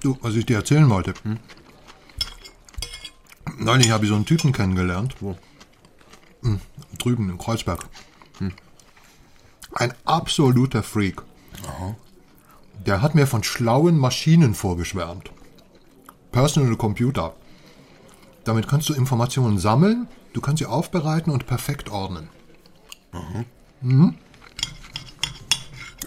[0.00, 1.12] Du, was ich dir erzählen wollte.
[3.60, 5.16] Neulich habe ich so einen Typen kennengelernt.
[5.20, 5.36] Wo?
[6.42, 6.60] Hm,
[6.98, 7.88] drüben in Kreuzberg.
[8.38, 8.52] Hm.
[9.72, 11.22] Ein absoluter Freak.
[12.86, 15.30] Der hat mir von schlauen Maschinen vorgeschwärmt.
[16.32, 17.34] Personal Computer.
[18.44, 22.30] Damit kannst du Informationen sammeln, du kannst sie aufbereiten und perfekt ordnen.
[23.82, 24.14] Mhm.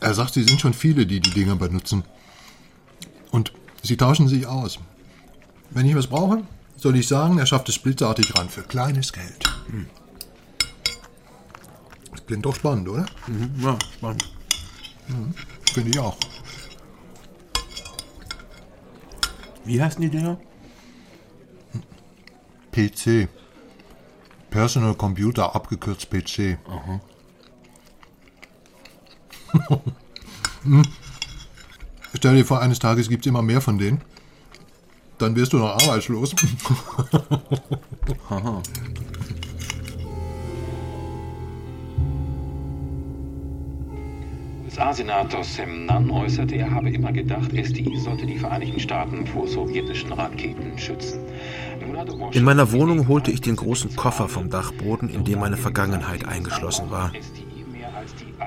[0.02, 2.04] Er sagt, sie sind schon viele, die die Dinger benutzen.
[3.30, 4.80] Und sie tauschen sich aus.
[5.70, 6.44] Wenn ich was brauche,
[6.84, 9.46] soll ich sagen, er schafft es blitzartig ran für kleines Geld.
[12.12, 13.06] Das klingt doch spannend, oder?
[13.60, 14.36] Ja, spannend.
[15.08, 15.34] Mhm.
[15.74, 16.18] Finde ich auch.
[19.64, 20.38] Wie heißen die Dinger?
[22.74, 23.30] PC.
[24.50, 26.60] Personal Computer, abgekürzt PC.
[30.64, 30.82] Hm.
[32.16, 34.02] Stell dir vor, eines Tages gibt es immer mehr von denen.
[35.18, 36.36] Dann wirst du noch arbeitslos.
[44.70, 50.12] SA-Senator Sam Nunn äußerte, er habe immer gedacht, SDI sollte die Vereinigten Staaten vor sowjetischen
[50.14, 51.20] Raketen schützen.
[52.32, 56.90] In meiner Wohnung holte ich den großen Koffer vom Dachboden, in dem meine Vergangenheit eingeschlossen
[56.90, 57.12] war.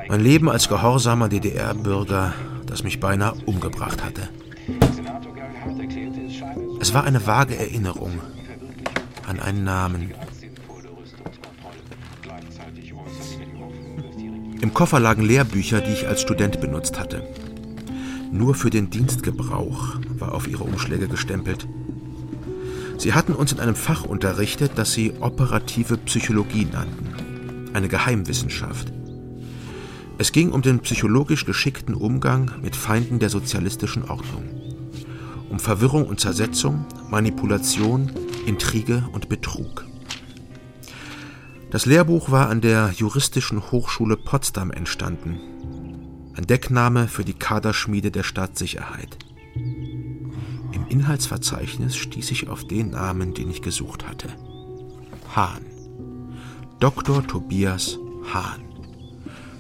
[0.09, 2.35] Mein Leben als gehorsamer DDR-Bürger,
[2.67, 4.29] das mich beinahe umgebracht hatte.
[6.87, 8.21] Es war eine vage Erinnerung
[9.27, 10.15] an einen Namen.
[14.61, 17.27] Im Koffer lagen Lehrbücher, die ich als Student benutzt hatte.
[18.31, 21.67] Nur für den Dienstgebrauch war auf ihre Umschläge gestempelt.
[22.99, 27.73] Sie hatten uns in einem Fach unterrichtet, das sie operative Psychologie nannten.
[27.75, 28.93] Eine Geheimwissenschaft.
[30.19, 34.66] Es ging um den psychologisch geschickten Umgang mit Feinden der sozialistischen Ordnung.
[35.57, 38.13] Um Verwirrung und Zersetzung, Manipulation,
[38.45, 39.87] Intrige und Betrug.
[41.71, 45.41] Das Lehrbuch war an der Juristischen Hochschule Potsdam entstanden.
[46.37, 49.17] Ein Deckname für die Kaderschmiede der Staatssicherheit.
[49.55, 54.29] Im Inhaltsverzeichnis stieß ich auf den Namen, den ich gesucht hatte.
[55.35, 55.65] Hahn.
[56.81, 57.27] Dr.
[57.27, 57.99] Tobias
[58.31, 58.61] Hahn.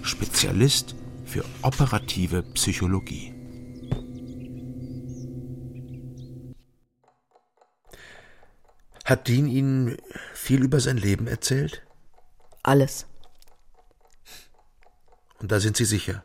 [0.02, 3.35] Spezialist für operative Psychologie.
[9.06, 9.96] Hat Dean Ihnen
[10.34, 11.82] viel über sein Leben erzählt?
[12.64, 13.06] Alles.
[15.38, 16.24] Und da sind Sie sicher.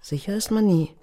[0.00, 0.96] Sicher ist man nie.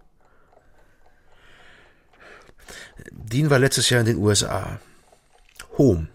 [3.11, 4.79] Dean war letztes Jahr in den USA.
[5.77, 6.07] Home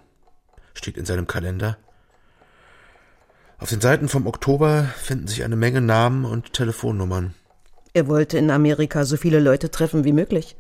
[0.75, 1.79] steht in seinem Kalender.
[3.59, 7.35] Auf den Seiten vom Oktober finden sich eine Menge Namen und Telefonnummern.
[7.95, 10.57] Er wollte in Amerika so viele Leute treffen wie möglich.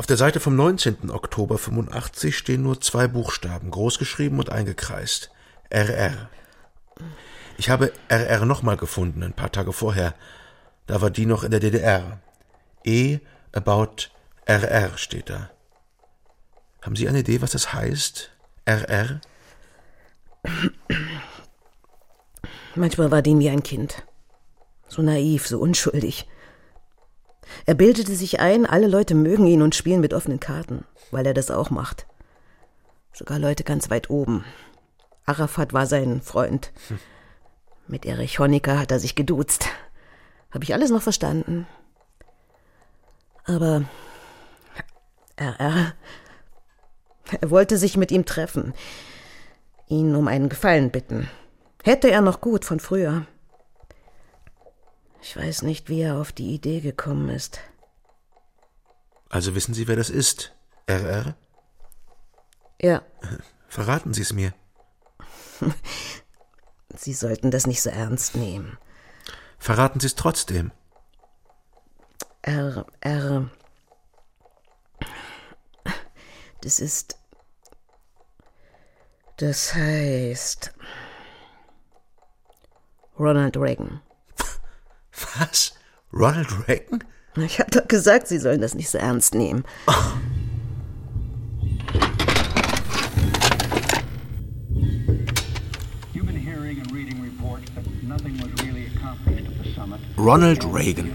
[0.00, 1.10] Auf der Seite vom 19.
[1.10, 5.30] Oktober 85 stehen nur zwei Buchstaben, großgeschrieben und eingekreist.
[5.68, 6.30] RR.
[7.58, 10.14] Ich habe RR nochmal gefunden, ein paar Tage vorher.
[10.86, 12.18] Da war die noch in der DDR.
[12.82, 13.18] E
[13.52, 14.08] about
[14.46, 15.50] RR steht da.
[16.80, 18.30] Haben Sie eine Idee, was das heißt?
[18.66, 19.20] RR?
[22.74, 24.02] Manchmal war Dean wie ein Kind.
[24.88, 26.26] So naiv, so unschuldig.
[27.66, 31.34] Er bildete sich ein, alle Leute mögen ihn und spielen mit offenen Karten, weil er
[31.34, 32.06] das auch macht.
[33.12, 34.44] Sogar Leute ganz weit oben.
[35.26, 36.72] Arafat war sein Freund.
[37.86, 39.66] Mit Erich Honecker hat er sich geduzt.
[40.50, 41.66] Habe ich alles noch verstanden.
[43.44, 43.84] Aber
[45.38, 45.94] RR,
[47.40, 48.74] er wollte sich mit ihm treffen,
[49.88, 51.28] ihn um einen Gefallen bitten.
[51.82, 53.26] Hätte er noch gut von früher.
[55.22, 57.60] Ich weiß nicht, wie er auf die Idee gekommen ist.
[59.28, 60.54] Also wissen Sie, wer das ist?
[60.88, 61.36] RR?
[62.80, 63.02] Ja,
[63.70, 64.52] Verraten Sie es mir.
[66.96, 68.78] Sie sollten das nicht so ernst nehmen.
[69.58, 70.72] Verraten Sie es trotzdem.
[72.42, 73.48] R, R.
[76.62, 77.16] Das ist.
[79.36, 80.74] Das heißt.
[83.18, 84.02] Ronald Reagan.
[85.38, 85.74] Was?
[86.12, 87.04] Ronald Reagan?
[87.36, 89.64] Ich habe doch gesagt, Sie sollen das nicht so ernst nehmen.
[100.18, 101.10] Ronald Reagan.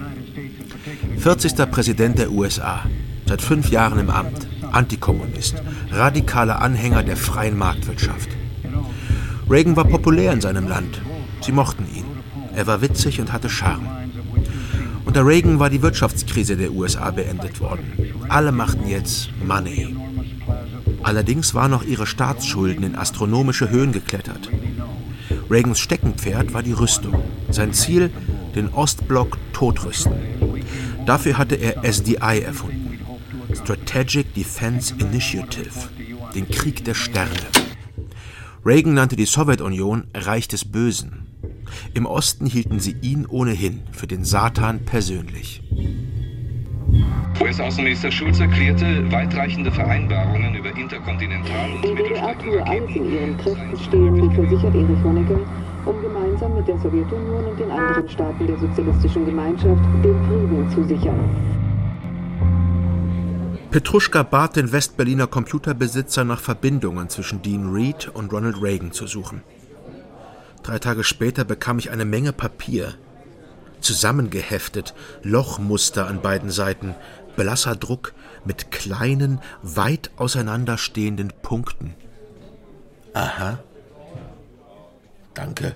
[1.18, 1.56] 40.
[1.70, 2.84] Präsident der USA.
[3.28, 4.48] Seit fünf Jahren im Amt.
[4.72, 5.62] Antikommunist.
[5.92, 8.30] Radikaler Anhänger der freien Marktwirtschaft.
[9.50, 11.02] Reagan war populär in seinem Land.
[11.42, 12.05] Sie mochten ihn.
[12.56, 13.88] Er war witzig und hatte Charme.
[15.06, 17.94] Unter Reagan war die Wirtschaftskrise der USA beendet worden.
[18.30, 19.96] Alle machten jetzt Money.
[21.04, 24.50] Allerdings waren auch ihre Staatsschulden in astronomische Höhen geklettert.
[25.50, 27.22] Reagans Steckenpferd war die Rüstung.
[27.50, 28.10] Sein Ziel,
[28.56, 30.14] den Ostblock totrüsten.
[31.06, 33.00] Dafür hatte er SDI erfunden.
[33.54, 35.90] Strategic Defense Initiative.
[36.34, 37.32] Den Krieg der Sterne.
[38.66, 41.25] Reagan nannte die Sowjetunion Reich des Bösen.
[41.94, 45.62] Im Osten hielten sie ihn ohnehin für den Satan persönlich.
[47.42, 53.78] US-Außenminister Schulz erklärte, weitreichende Vereinbarungen über Interkontinental- und Die DDR tue alles in ihren Kräften
[53.78, 55.40] Stehende, versichert Erich Honecker,
[55.86, 60.84] um gemeinsam mit der Sowjetunion und den anderen Staaten der sozialistischen Gemeinschaft den Frieden zu
[60.86, 61.20] sichern.
[63.70, 69.44] Petruschka bat den Westberliner Computerbesitzer nach Verbindungen zwischen Dean Reed und Ronald Reagan zu suchen.
[70.66, 72.96] Drei Tage später bekam ich eine Menge Papier.
[73.82, 76.96] Zusammengeheftet, Lochmuster an beiden Seiten,
[77.36, 81.94] blasser Druck mit kleinen, weit auseinanderstehenden Punkten.
[83.14, 83.60] Aha.
[85.36, 85.76] Danke.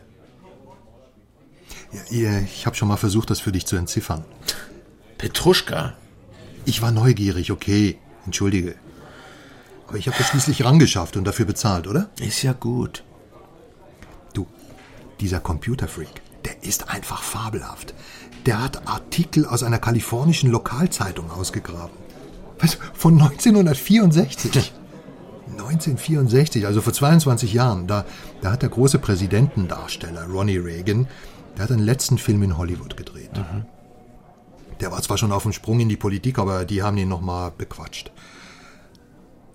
[2.10, 4.26] Ja, ich habe schon mal versucht, das für dich zu entziffern.
[5.20, 5.94] Petruschka?
[6.66, 8.00] Ich war neugierig, okay.
[8.26, 8.74] Entschuldige.
[9.88, 12.10] Aber ich habe das schließlich rangeschafft und dafür bezahlt, oder?
[12.20, 13.04] Ist ja gut.
[15.20, 17.94] Dieser Computerfreak, der ist einfach fabelhaft.
[18.46, 21.98] Der hat Artikel aus einer kalifornischen Lokalzeitung ausgegraben.
[22.60, 22.78] Was?
[22.94, 24.74] Von 1964?
[25.52, 27.88] 1964, also vor 22 Jahren.
[27.88, 28.06] Da,
[28.42, 31.08] da hat der große Präsidentendarsteller Ronnie Reagan,
[31.58, 33.32] der hat den letzten Film in Hollywood gedreht.
[34.80, 37.52] Der war zwar schon auf dem Sprung in die Politik, aber die haben ihn nochmal
[37.52, 38.12] bequatscht.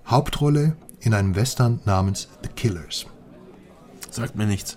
[0.07, 3.07] Hauptrolle in einem Western namens The Killers.
[4.11, 4.77] Sagt mir nichts.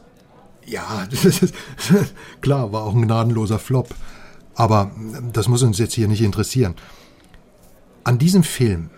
[0.67, 1.55] Ja, das ist,
[2.41, 3.95] klar, war auch ein gnadenloser Flop.
[4.53, 4.91] Aber
[5.33, 6.75] das muss uns jetzt hier nicht interessieren.
[8.03, 8.89] An diesem Film,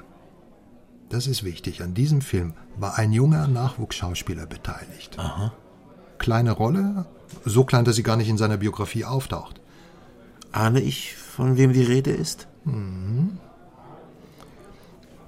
[1.10, 5.18] das ist wichtig, an diesem Film war ein junger Nachwuchsschauspieler beteiligt.
[5.18, 5.52] Aha.
[6.18, 7.06] Kleine Rolle,
[7.46, 9.60] so klein, dass sie gar nicht in seiner Biografie auftaucht.
[10.52, 12.48] Ahne ich, von wem die Rede ist?
[12.64, 13.38] Mhm.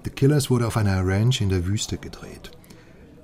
[0.03, 2.51] The Killers wurde auf einer Ranch in der Wüste gedreht.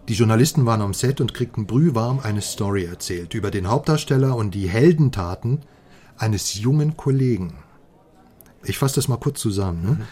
[0.08, 4.52] Die Journalisten waren am Set und kriegten brühwarm eine Story erzählt über den Hauptdarsteller und
[4.56, 5.64] die Heldentaten
[6.18, 7.56] eines jungen Kollegen.
[8.64, 9.84] Ich fasse das mal kurz zusammen.
[9.84, 10.08] Ne?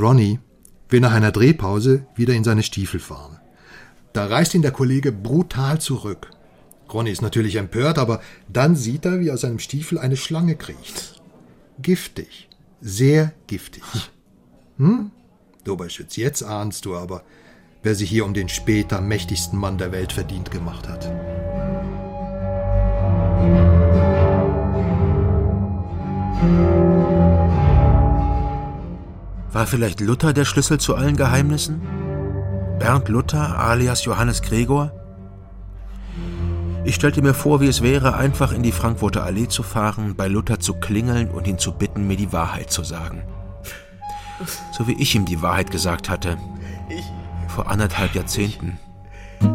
[0.00, 0.40] Ronnie
[0.88, 3.38] will nach einer Drehpause wieder in seine Stiefel fahren.
[4.12, 6.30] Da reißt ihn der Kollege brutal zurück.
[6.92, 11.22] Ronny ist natürlich empört, aber dann sieht er, wie aus seinem Stiefel eine Schlange kriecht.
[11.80, 12.48] Giftig.
[12.80, 13.82] Sehr giftig.
[14.76, 15.10] Hm?
[15.62, 17.22] Doberschütz, jetzt ahnst du aber,
[17.84, 21.04] wer sich hier um den später mächtigsten Mann der Welt verdient gemacht hat.
[29.52, 31.80] War vielleicht Luther der Schlüssel zu allen Geheimnissen?
[32.80, 34.90] Bernd Luther alias Johannes Gregor?
[36.84, 40.26] Ich stellte mir vor, wie es wäre, einfach in die Frankfurter Allee zu fahren, bei
[40.28, 43.22] Luther zu klingeln und ihn zu bitten, mir die Wahrheit zu sagen.
[44.72, 46.36] So wie ich ihm die Wahrheit gesagt hatte.
[47.54, 48.80] Ich, Vor anderthalb Jahrzehnten.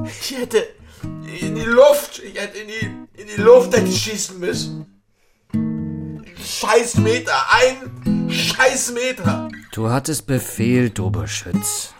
[0.05, 0.65] ich hätte
[1.41, 5.01] in die Luft, ich hätte in die, in die Luft hätte ich schießen müssen.
[6.41, 9.49] Scheiß Meter, ein Scheiß Meter.
[9.73, 11.93] Du hattest Befehl, Doberschütz.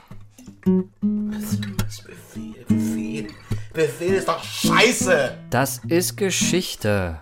[0.63, 3.27] Was Befehl, Befehl.
[3.73, 5.37] Befehl ist doch scheiße.
[5.49, 7.21] Das ist Geschichte.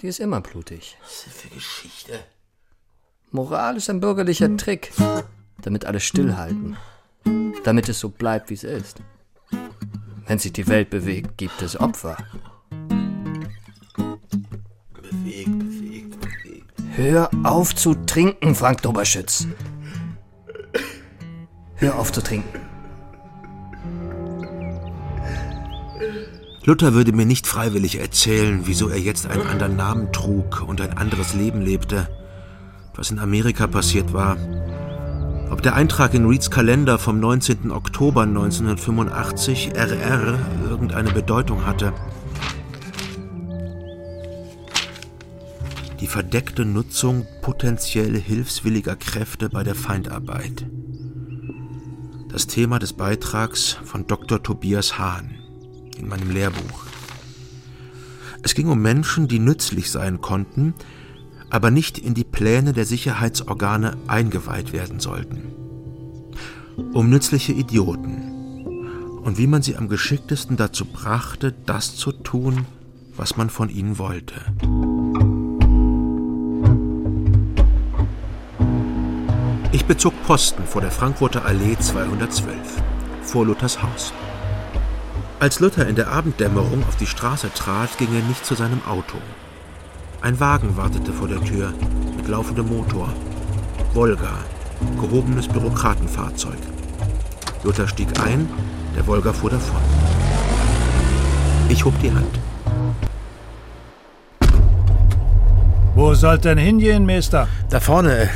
[0.00, 0.98] Die ist immer blutig.
[1.00, 2.18] Was ist für Geschichte?
[3.30, 4.90] Moral ist ein bürgerlicher Trick,
[5.62, 6.76] damit alle stillhalten.
[7.64, 9.00] Damit es so bleibt, wie es ist.
[10.26, 12.16] Wenn sich die Welt bewegt, gibt es Opfer.
[14.94, 16.82] Bewegt, bewegt, bewegt.
[16.96, 19.46] Hör auf zu trinken, Frank Doberschütz.
[21.76, 22.60] Hör auf zu trinken.
[26.66, 30.96] Luther würde mir nicht freiwillig erzählen, wieso er jetzt einen anderen Namen trug und ein
[30.96, 32.08] anderes Leben lebte,
[32.94, 34.38] was in Amerika passiert war.
[35.54, 37.70] Ob der Eintrag in Reeds Kalender vom 19.
[37.70, 40.36] Oktober 1985 RR
[40.68, 41.92] irgendeine Bedeutung hatte.
[46.00, 50.66] Die verdeckte Nutzung potenziell hilfswilliger Kräfte bei der Feindarbeit.
[52.30, 54.42] Das Thema des Beitrags von Dr.
[54.42, 55.36] Tobias Hahn
[55.96, 56.86] in meinem Lehrbuch.
[58.42, 60.74] Es ging um Menschen, die nützlich sein konnten,
[61.50, 65.52] aber nicht in die Pläne der Sicherheitsorgane eingeweiht werden sollten.
[66.92, 68.34] Um nützliche Idioten
[69.22, 72.66] und wie man sie am geschicktesten dazu brachte, das zu tun,
[73.16, 74.34] was man von ihnen wollte.
[79.72, 82.82] Ich bezog Posten vor der Frankfurter Allee 212,
[83.22, 84.12] vor Luthers Haus.
[85.40, 89.18] Als Luther in der Abenddämmerung auf die Straße trat, ging er nicht zu seinem Auto.
[90.24, 91.74] Ein Wagen wartete vor der Tür
[92.16, 93.12] mit laufendem Motor.
[93.92, 94.38] Volga,
[94.98, 96.56] gehobenes Bürokratenfahrzeug.
[97.62, 98.48] Luther stieg ein,
[98.96, 99.82] der Volga fuhr davon.
[101.68, 102.38] Ich hob die Hand.
[105.94, 107.46] Wo sollt denn hingehen, Meister?
[107.68, 108.30] Da vorne,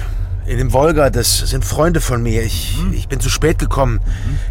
[0.44, 2.42] in dem Volga, das sind Freunde von mir.
[2.42, 4.00] Ich, ich bin zu spät gekommen.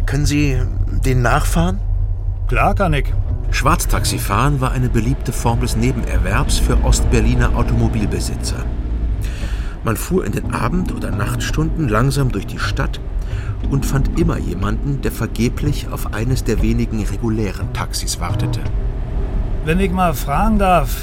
[0.06, 0.60] Können Sie
[1.04, 1.78] den nachfahren?
[2.48, 3.06] Klar kann ich.
[3.50, 8.64] Schwarztaxifahren war eine beliebte Form des Nebenerwerbs für Ostberliner Automobilbesitzer.
[9.84, 13.00] Man fuhr in den Abend- oder Nachtstunden langsam durch die Stadt
[13.70, 18.60] und fand immer jemanden, der vergeblich auf eines der wenigen regulären Taxis wartete.
[19.64, 20.94] Wenn ich mal fragen darf,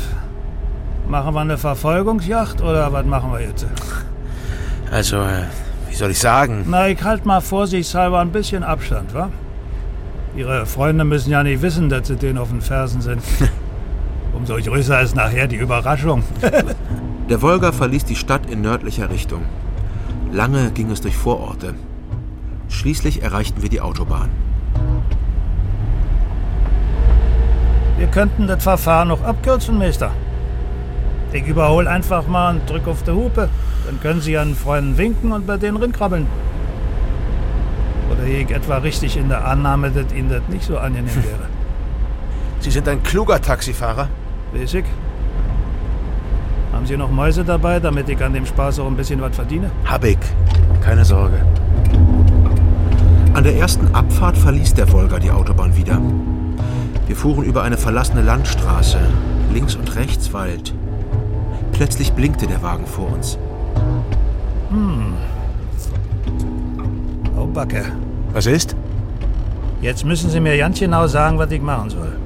[1.08, 3.66] machen wir eine Verfolgungsjacht oder was machen wir jetzt?
[4.92, 5.44] Also, äh,
[5.90, 6.66] wie soll ich sagen?
[6.68, 9.30] Na, ich halt mal vorsichtshalber ein bisschen Abstand, wa?
[10.36, 13.22] Ihre Freunde müssen ja nicht wissen, dass sie denen auf den Fersen sind.
[14.34, 16.24] Umso größer ist nachher die Überraschung.
[17.30, 19.44] Der Wolga verließ die Stadt in nördlicher Richtung.
[20.34, 21.74] Lange ging es durch Vororte.
[22.68, 24.30] Schließlich erreichten wir die Autobahn.
[27.98, 30.12] Wir könnten das Verfahren noch abkürzen, Meister.
[31.32, 33.48] Ich überhole einfach mal und drück auf die Hupe.
[33.86, 36.28] Dann können Sie Ihren Freunden winken und bei denen rinkrabbeln.
[38.18, 41.50] Oder ich etwa richtig in der Annahme, dass Ihnen das nicht so angenehm wäre.
[42.60, 44.10] Sie sind ein kluger Taxifahrer.
[44.54, 44.84] Ich.
[46.74, 49.70] Haben Sie noch Mäuse dabei, damit ich an dem Spaß auch ein bisschen was verdiene?
[49.86, 50.18] Hab ich.
[50.82, 51.46] Keine Sorge.
[53.34, 56.02] An der ersten Abfahrt verließ der Wolga die Autobahn wieder.
[57.08, 58.98] Wir fuhren über eine verlassene Landstraße.
[59.54, 60.74] Links und rechts Wald.
[61.74, 63.38] Plötzlich blinkte der Wagen vor uns.
[64.70, 65.14] Hm.
[67.38, 67.84] Oh, Backe.
[68.36, 68.76] Was ist?
[69.82, 72.18] Jetzt müssen Sie mir ganz genau sagen, was ich machen soll.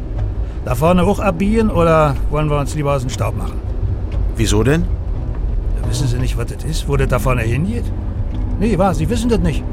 [0.66, 3.60] Da vorne hoch abbiegen oder wollen wir uns lieber aus dem Staub machen?
[4.36, 4.86] Wieso denn?
[5.80, 7.84] Ja, wissen Sie nicht, was das ist, wo das da vorne hingeht?
[8.60, 8.98] Nee, was?
[8.98, 9.64] Sie wissen das nicht.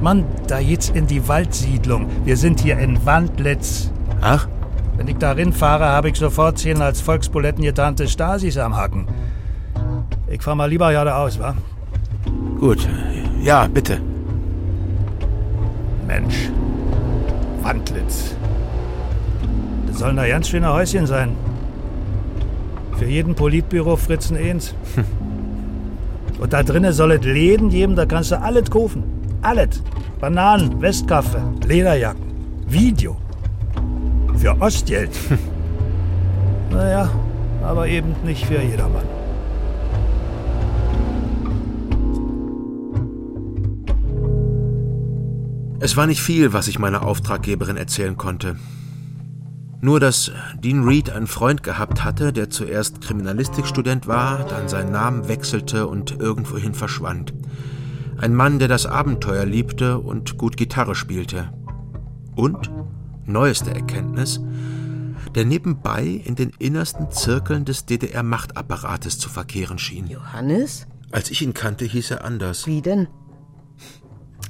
[0.00, 2.06] Mann, da geht's in die Waldsiedlung.
[2.24, 3.90] Wir sind hier in Wandlitz.
[4.22, 4.48] Ach?
[4.96, 9.06] Wenn ich darin fahre, habe ich sofort zehn als Volksbuletten getarnte Stasis am Haken.
[10.28, 11.54] Ich fahr mal lieber geradeaus, wa?
[12.58, 12.88] Gut.
[13.42, 14.00] Ja, bitte.
[16.08, 16.50] Mensch.
[17.60, 18.34] Wandlitz.
[19.86, 21.36] Das sollen da ganz schöne Häuschen sein.
[22.98, 24.74] Für jeden Politbüro Fritzen eins.
[26.40, 29.02] Und da drinnen soll es Läden geben, da kannst du alles kaufen.
[29.42, 29.82] Alles.
[30.18, 32.22] Bananen, Westkaffee, Lederjacken,
[32.66, 33.16] Video.
[34.36, 35.10] Für Ostgeld.
[36.70, 37.10] naja,
[37.62, 39.17] aber eben nicht für jedermann.
[45.80, 48.56] Es war nicht viel, was ich meiner Auftraggeberin erzählen konnte.
[49.80, 55.28] Nur, dass Dean Reed einen Freund gehabt hatte, der zuerst Kriminalistikstudent war, dann seinen Namen
[55.28, 57.32] wechselte und irgendwohin verschwand.
[58.16, 61.52] Ein Mann, der das Abenteuer liebte und gut Gitarre spielte.
[62.34, 62.72] Und,
[63.24, 64.40] neueste Erkenntnis,
[65.36, 70.08] der nebenbei in den innersten Zirkeln des DDR-Machtapparates zu verkehren schien.
[70.08, 70.88] Johannes?
[71.12, 72.66] Als ich ihn kannte, hieß er anders.
[72.66, 73.06] Wie denn?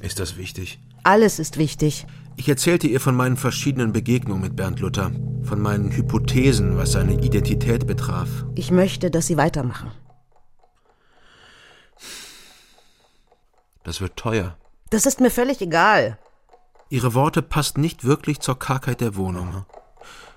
[0.01, 0.79] Ist das wichtig?
[1.03, 2.05] Alles ist wichtig.
[2.35, 5.11] Ich erzählte ihr von meinen verschiedenen Begegnungen mit Bernd Luther,
[5.43, 8.29] von meinen Hypothesen, was seine Identität betraf.
[8.55, 9.91] Ich möchte, dass Sie weitermachen.
[13.83, 14.57] Das wird teuer.
[14.89, 16.17] Das ist mir völlig egal.
[16.89, 19.65] Ihre Worte passten nicht wirklich zur Kargheit der Wohnung.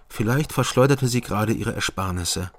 [0.08, 2.50] Vielleicht verschleuderte sie gerade ihre Ersparnisse.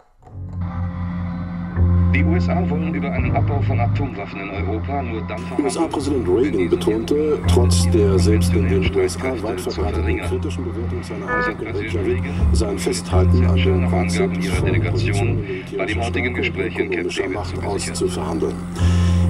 [2.13, 5.41] Die USA wollen über einen Abbau von Atomwaffen in Europa nur dann.
[5.57, 11.75] USA-Präsident Reagan betonte, trotz der selbst in den USA weit verbreiteten kritischen Bewertung seiner in
[11.75, 15.43] Reykjavik, sein Festhalten an dem Konzept von Positionen
[15.75, 18.53] bei dem heutigen Gespräch in David Macht auszuverhandeln.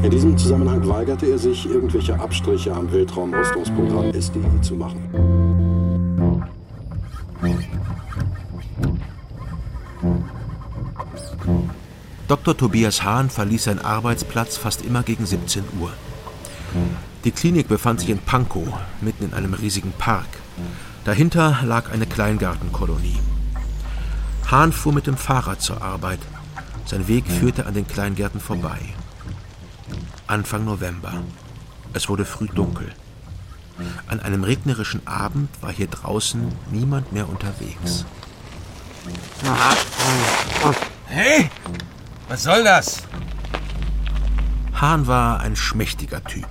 [0.04, 5.00] In diesem Zusammenhang weigerte er sich, irgendwelche Abstriche am Weltraumrüstungsprogramm SDI zu machen.
[12.28, 12.56] Dr.
[12.56, 15.92] Tobias Hahn verließ seinen Arbeitsplatz fast immer gegen 17 Uhr.
[17.26, 18.68] Die Klinik befand sich in Pankow,
[19.02, 20.28] mitten in einem riesigen Park.
[21.04, 23.20] Dahinter lag eine Kleingartenkolonie.
[24.50, 26.20] Hahn fuhr mit dem Fahrrad zur Arbeit.
[26.86, 28.80] Sein Weg führte an den Kleingärten vorbei.
[30.28, 31.14] Anfang November.
[31.94, 32.92] Es wurde früh dunkel.
[34.08, 38.06] An einem regnerischen Abend war hier draußen niemand mehr unterwegs.
[41.06, 41.50] Hey,
[42.34, 43.04] was soll das?
[44.74, 46.48] Hahn war ein schmächtiger Typ.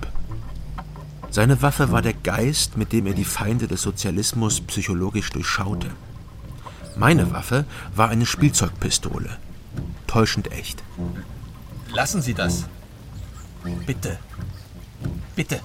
[1.29, 5.89] Seine Waffe war der Geist, mit dem er die Feinde des Sozialismus psychologisch durchschaute.
[6.95, 9.37] Meine Waffe war eine Spielzeugpistole.
[10.07, 10.81] Täuschend echt.
[11.93, 12.65] Lassen Sie das.
[13.85, 14.19] Bitte.
[15.35, 15.59] Bitte.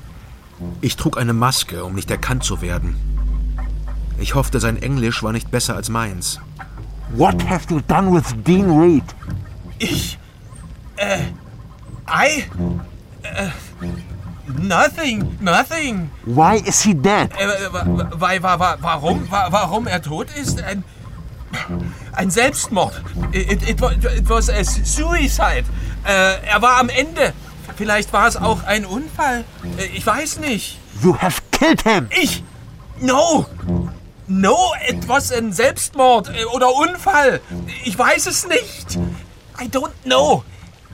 [0.81, 2.97] Ich trug eine Maske, um nicht erkannt zu werden.
[4.19, 6.41] Ich hoffte, sein Englisch war nicht besser als meins.
[7.11, 9.15] What have you done with Dean Reed?
[9.79, 10.19] Ich.
[10.97, 11.19] Äh.
[12.09, 12.45] I.
[13.23, 13.49] Äh.
[14.61, 16.11] Nothing, nothing.
[16.25, 17.31] Why is he dead?
[17.39, 17.47] Äh,
[18.13, 20.63] weil, wa- wa- warum, wa- warum er tot ist?
[20.63, 20.83] Ein,
[22.13, 22.95] ein Selbstmord.
[23.33, 25.65] It, it, it was a suicide.
[26.05, 27.35] Äh, er war am Ende.
[27.77, 29.45] Vielleicht war es auch ein Unfall.
[29.77, 30.79] Äh, Ich weiß nicht.
[31.03, 32.09] You have killed him.
[32.11, 32.43] Ich?
[33.01, 33.47] No.
[34.27, 34.57] No,
[34.89, 37.41] it was ein Selbstmord äh, oder Unfall.
[37.85, 38.99] Ich weiß es nicht.
[39.59, 40.45] I don't know.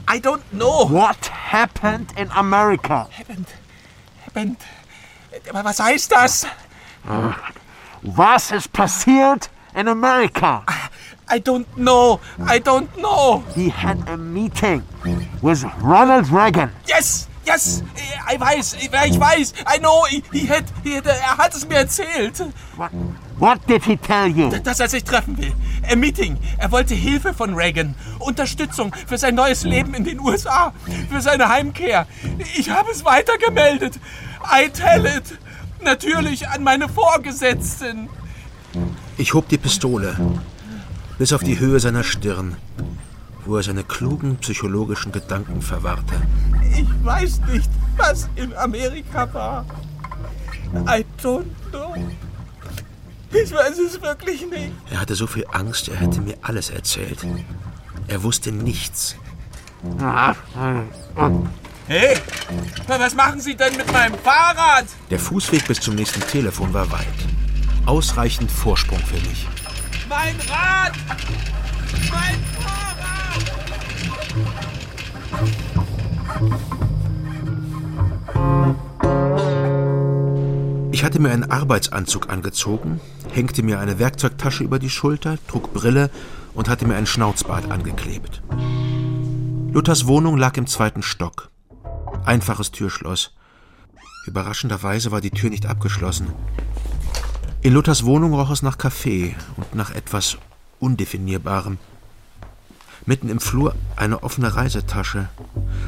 [0.08, 0.86] I don't know.
[0.86, 3.06] What happened in America?
[3.10, 3.46] Happened.
[4.24, 4.56] Happened.
[5.52, 6.46] Was heißt das?
[7.06, 7.32] Uh,
[8.02, 10.64] was ist passiert in America?
[11.28, 12.20] I don't know.
[12.46, 13.44] I don't know.
[13.54, 14.82] He had a meeting
[15.42, 16.70] with Ronald Reagan.
[16.86, 17.82] Yes, yes.
[18.32, 19.54] Ich weiß, ich ich weiß.
[19.74, 20.04] I know.
[20.08, 22.42] He, he had, he had, er hat es mir erzählt.
[22.76, 22.90] What,
[23.38, 24.50] what did he tell you?
[24.50, 25.52] Dass er sich treffen will.
[25.88, 26.38] Ein Meeting.
[26.58, 27.94] Er wollte Hilfe von Reagan.
[28.18, 30.72] Unterstützung für sein neues Leben in den USA.
[31.10, 32.06] Für seine Heimkehr.
[32.56, 33.98] Ich habe es weitergemeldet.
[34.44, 35.38] I tell it.
[35.82, 38.08] Natürlich an meine Vorgesetzten.
[39.16, 40.16] Ich hob die Pistole
[41.18, 42.56] bis auf die Höhe seiner Stirn,
[43.44, 46.14] wo er seine klugen psychologischen Gedanken verwahrte.
[46.72, 49.64] Ich weiß nicht, was in Amerika war.
[50.86, 51.94] I don't know.
[53.30, 54.72] Ich weiß es wirklich nicht.
[54.90, 57.26] Er hatte so viel Angst, er hätte mir alles erzählt.
[58.06, 59.16] Er wusste nichts.
[61.86, 62.16] Hey,
[62.86, 64.86] was machen Sie denn mit meinem Fahrrad?
[65.10, 67.06] Der Fußweg bis zum nächsten Telefon war weit.
[67.86, 69.46] Ausreichend Vorsprung für mich.
[70.08, 70.92] Mein Rad!
[72.10, 72.93] Mein Fahrrad!
[80.92, 83.00] Ich hatte mir einen Arbeitsanzug angezogen,
[83.32, 86.10] hängte mir eine Werkzeugtasche über die Schulter, trug Brille
[86.54, 88.42] und hatte mir ein Schnauzbart angeklebt.
[89.72, 91.50] Luthers Wohnung lag im zweiten Stock.
[92.24, 93.34] Einfaches Türschloss.
[94.26, 96.28] Überraschenderweise war die Tür nicht abgeschlossen.
[97.60, 100.38] In Luthers Wohnung roch es nach Kaffee und nach etwas
[100.78, 101.78] Undefinierbarem.
[103.06, 105.28] Mitten im Flur eine offene Reisetasche,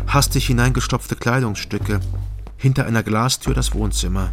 [0.07, 2.01] hastig hineingestopfte Kleidungsstücke,
[2.59, 4.33] hinter einer Glastür das Wohnzimmer.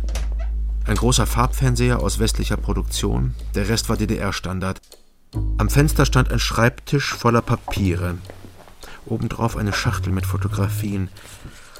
[0.85, 4.81] Ein großer Farbfernseher aus westlicher Produktion, der Rest war DDR-Standard.
[5.57, 8.15] Am Fenster stand ein Schreibtisch voller Papiere.
[9.05, 11.07] Obendrauf eine Schachtel mit Fotografien.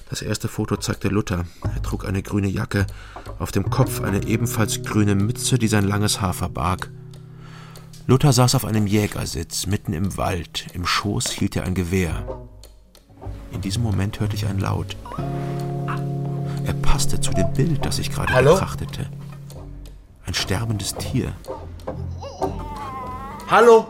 [0.10, 1.44] Das erste Foto zeigte Luther.
[1.64, 2.88] Er trug eine grüne Jacke,
[3.40, 6.90] auf dem Kopf eine ebenfalls grüne Mütze, die sein langes Haar verbarg.
[8.06, 10.68] Luther saß auf einem Jägersitz, mitten im Wald.
[10.74, 12.26] Im Schoß hielt er ein Gewehr.
[13.52, 14.98] In diesem Moment hörte ich einen Laut.
[16.66, 18.54] Er passte zu dem Bild, das ich gerade Hallo?
[18.54, 19.10] betrachtete.
[20.26, 21.34] Ein sterbendes Tier.
[23.50, 23.88] Hallo?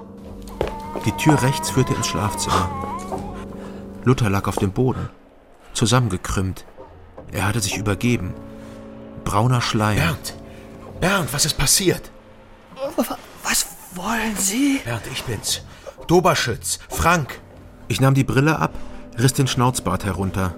[1.05, 2.69] Die Tür rechts führte ins Schlafzimmer.
[4.03, 5.09] Luther lag auf dem Boden,
[5.73, 6.65] zusammengekrümmt.
[7.31, 8.33] Er hatte sich übergeben.
[9.23, 9.97] Brauner Schleim.
[9.97, 10.33] Bernd!
[10.99, 12.11] Bernd, was ist passiert?
[13.95, 14.81] Wollen Sie?
[14.83, 15.61] Bernd, ich bin's.
[16.07, 17.39] Doberschütz, Frank.
[17.87, 18.73] Ich nahm die Brille ab,
[19.17, 20.55] riss den Schnauzbart herunter.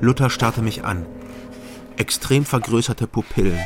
[0.00, 1.06] Luther starrte mich an.
[1.96, 3.60] Extrem vergrößerte Pupillen.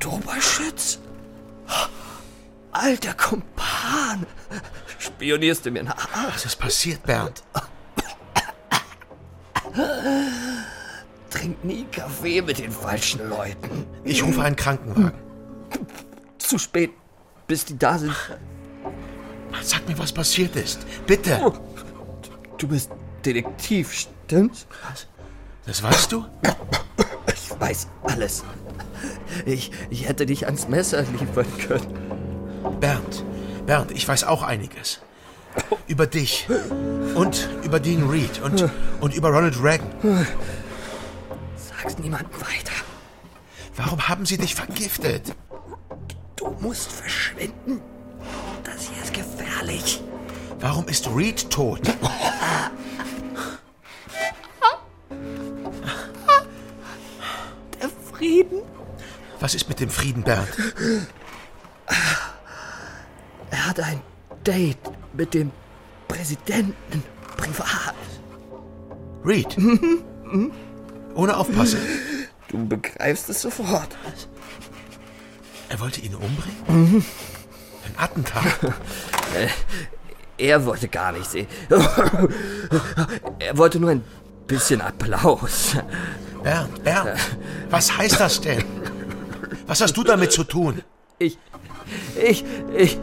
[0.00, 0.98] Doberschütz?
[2.72, 4.26] Alter Kumpan!
[4.98, 6.08] Spionierst du mir nach?
[6.32, 7.42] Was ist passiert, Bernd?
[11.30, 13.86] Trink nie Kaffee mit den falschen Leuten.
[14.04, 15.12] Ich rufe einen Krankenwagen.
[16.38, 16.92] Zu spät,
[17.46, 18.14] bis die da sind.
[19.62, 20.80] Sag mir, was passiert ist.
[21.06, 21.52] Bitte.
[22.58, 22.90] Du bist
[23.24, 24.66] Detektiv, stimmt's?
[24.88, 25.06] Was?
[25.66, 26.24] Das weißt du?
[27.32, 28.44] Ich weiß alles.
[29.44, 32.80] Ich, ich hätte dich ans Messer liefern können.
[32.80, 33.24] Bernd,
[33.66, 35.00] Bernd, ich weiß auch einiges.
[35.86, 36.46] Über dich.
[37.14, 38.40] Und über Dean Reed.
[38.42, 38.70] Und,
[39.00, 39.88] und über Ronald Reagan.
[41.56, 42.72] Sag's niemandem weiter.
[43.76, 45.34] Warum haben sie dich vergiftet?
[46.36, 47.80] Du musst verschwinden.
[48.62, 50.02] Das hier ist gefährlich.
[50.60, 51.80] Warum ist Reed tot?
[57.80, 58.62] Der Frieden?
[59.40, 60.48] Was ist mit dem Frieden, Bernd?
[63.50, 64.00] Er hat ein
[64.44, 64.78] Date
[65.12, 65.50] mit dem
[66.08, 67.02] Präsidenten
[67.36, 67.94] privat.
[69.24, 69.56] Reed.
[71.14, 71.80] Ohne aufpassen.
[72.48, 73.96] Du begreifst es sofort.
[75.68, 76.56] Er wollte ihn umbringen?
[76.68, 77.04] Mhm.
[77.84, 78.44] Ein Attentat.
[79.34, 79.48] Äh,
[80.38, 81.48] Er wollte gar nicht sehen.
[83.40, 84.04] Er wollte nur ein
[84.46, 85.74] bisschen Applaus.
[86.44, 87.18] Bernd, Bernd,
[87.68, 88.62] was heißt das denn?
[89.66, 90.82] Was hast du damit zu tun?
[91.18, 91.36] Ich,
[92.24, 92.44] ich,
[92.76, 92.98] ich,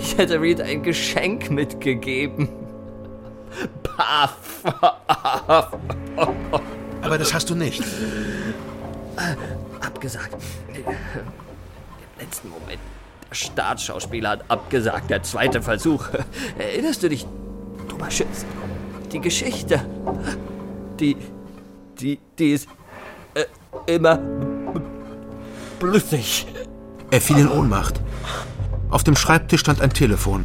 [0.00, 2.48] ich hätte Reed ein Geschenk mitgegeben.
[3.82, 4.62] Paff.
[7.02, 7.84] Aber das hast du nicht.
[9.80, 10.36] Abgesagt.
[12.26, 12.80] Letzten Moment.
[13.30, 15.10] Der Staatsschauspieler hat abgesagt.
[15.10, 16.08] Der zweite Versuch.
[16.58, 17.24] Erinnerst du dich,
[17.88, 18.44] dummer Schütz?
[19.12, 19.80] Die Geschichte.
[20.98, 21.16] Die,
[22.00, 22.68] die, die ist
[23.34, 23.44] äh,
[23.86, 24.18] immer
[25.78, 26.48] blüssig.
[27.12, 28.00] Er fiel in Ohnmacht.
[28.90, 30.44] Auf dem Schreibtisch stand ein Telefon.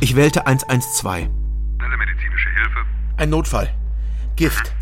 [0.00, 1.28] Ich wählte 112.
[3.18, 3.68] Ein Notfall.
[4.36, 4.72] Gift.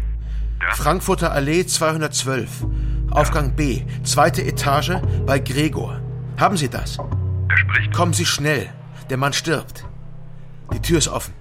[0.75, 2.67] Frankfurter Allee 212.
[3.11, 3.83] Aufgang B.
[4.05, 4.93] Zweite Etage
[5.27, 6.01] bei Gregor.
[6.37, 6.99] Haben Sie das?
[7.49, 7.93] Er spricht.
[7.93, 8.69] Kommen Sie schnell.
[9.11, 9.85] Der Mann stirbt.
[10.73, 11.33] Die Tür ist offen.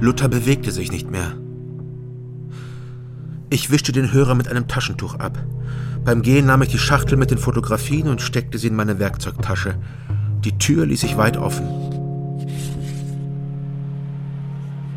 [0.00, 1.34] Luther bewegte sich nicht mehr.
[3.48, 5.38] Ich wischte den Hörer mit einem Taschentuch ab.
[6.04, 9.76] Beim Gehen nahm ich die Schachtel mit den Fotografien und steckte sie in meine Werkzeugtasche.
[10.44, 11.66] Die Tür ließ ich weit offen.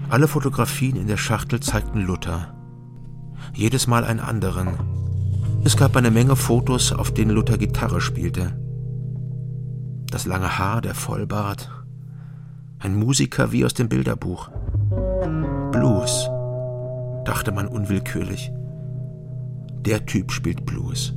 [0.10, 2.54] Alle Fotografien in der Schachtel zeigten Luther.
[3.60, 4.70] Jedes Mal einen anderen.
[5.66, 8.58] Es gab eine Menge Fotos, auf denen Luther Gitarre spielte.
[10.10, 11.70] Das lange Haar, der Vollbart.
[12.80, 14.50] Ein Musiker wie aus dem Bilderbuch.
[15.74, 16.30] Blues,
[17.26, 18.50] dachte man unwillkürlich.
[19.82, 21.14] Der Typ spielt Blues.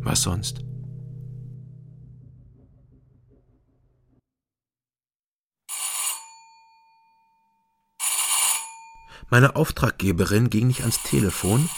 [0.00, 0.64] Was sonst?
[9.34, 11.68] Meine Auftraggeberin ging nicht ans Telefon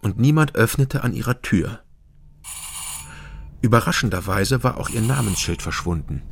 [0.00, 1.80] und niemand öffnete an ihrer Tür.
[3.60, 6.22] Überraschenderweise war auch ihr Namensschild verschwunden.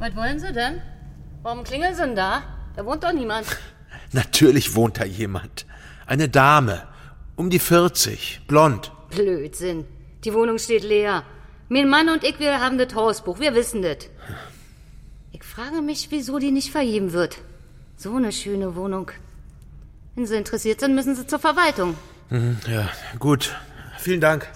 [0.00, 0.82] Was wollen Sie denn?
[1.44, 2.42] Warum klingeln Sie denn da?
[2.74, 3.46] Da wohnt doch niemand.
[4.10, 5.64] Natürlich wohnt da jemand.
[6.06, 6.88] Eine Dame.
[7.36, 8.48] Um die 40.
[8.48, 8.90] Blond.
[9.10, 9.84] Blödsinn.
[10.24, 11.22] Die Wohnung steht leer.
[11.68, 13.38] Mein Mann und ich, wir haben das Hausbuch.
[13.38, 13.98] Wir wissen das.
[15.30, 17.38] Ich frage mich, wieso die nicht vergeben wird.
[17.96, 19.10] So eine schöne Wohnung.
[20.14, 21.94] Wenn Sie interessiert sind, müssen Sie zur Verwaltung.
[22.30, 22.88] Mhm, Ja,
[23.18, 23.54] gut.
[23.98, 24.46] Vielen Dank.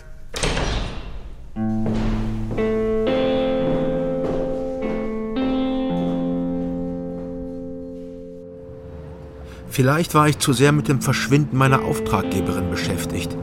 [9.69, 13.37] Vielleicht war ich zu sehr mit dem Verschwinden meiner Auftraggeberin beschäftigt.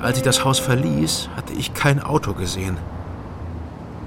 [0.00, 2.76] Als ich das Haus verließ, hatte ich kein Auto gesehen.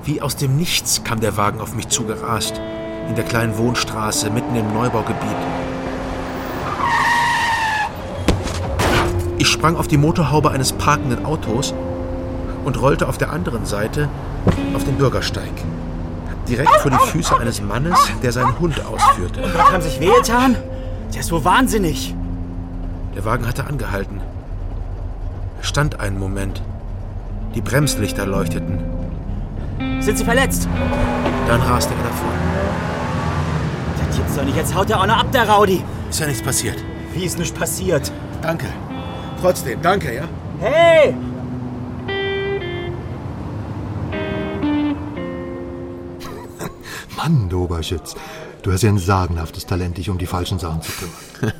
[0.04, 2.60] Wie aus dem Nichts kam der Wagen auf mich zugerast,
[3.10, 5.36] in der kleinen Wohnstraße mitten im Neubaugebiet.
[9.38, 11.74] Ich sprang auf die Motorhaube eines parkenden Autos
[12.64, 14.10] und rollte auf der anderen Seite
[14.74, 15.52] auf den Bürgersteig.
[16.48, 19.42] Direkt vor die Füße eines Mannes, der seinen Hund ausführte.
[19.42, 20.56] Und Gott haben sich wehgetan?
[21.14, 22.16] Der ist wohl wahnsinnig.
[23.16, 24.22] Der Wagen hatte angehalten.
[25.60, 26.62] Er stand einen Moment.
[27.56, 28.80] Die Bremslichter leuchteten.
[30.02, 30.68] Sind Sie verletzt?
[31.48, 32.45] Dann raste er davon.
[34.16, 34.56] Das gibt's doch nicht.
[34.56, 35.84] Jetzt haut er auch noch ab, der Rowdy.
[36.10, 36.78] Ist ja nichts passiert.
[37.14, 38.14] Wie ist nichts passiert?
[38.42, 38.68] Danke.
[39.42, 40.24] Trotzdem, danke, ja?
[40.62, 41.14] Hey!
[47.18, 48.16] Mann, du Oberschütz,
[48.62, 51.14] du hast ja ein sagenhaftes Talent, dich um die falschen Sachen zu kümmern.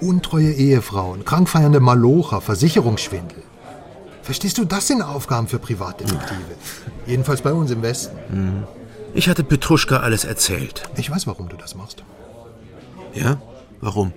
[0.00, 3.44] Untreue Ehefrauen, krankfeiernde Malocher, Versicherungsschwindel.
[4.22, 6.56] Verstehst du, das sind Aufgaben für Privatdetektive.
[7.06, 8.18] Jedenfalls bei uns im Westen.
[8.32, 8.64] Mhm.
[9.12, 10.88] Ich hatte Petruschka alles erzählt.
[10.96, 12.04] Ich weiß, warum du das machst.
[13.14, 13.40] Ja?
[13.80, 14.12] Warum?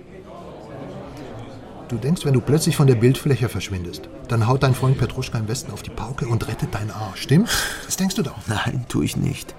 [1.88, 5.48] Du denkst, wenn du plötzlich von der Bildfläche verschwindest, dann haut dein Freund Petruschka im
[5.48, 7.22] Westen auf die Pauke und rettet deinen Arsch.
[7.22, 7.50] Stimmt?
[7.84, 8.36] Das denkst du doch.
[8.46, 9.54] Nein, tue ich nicht.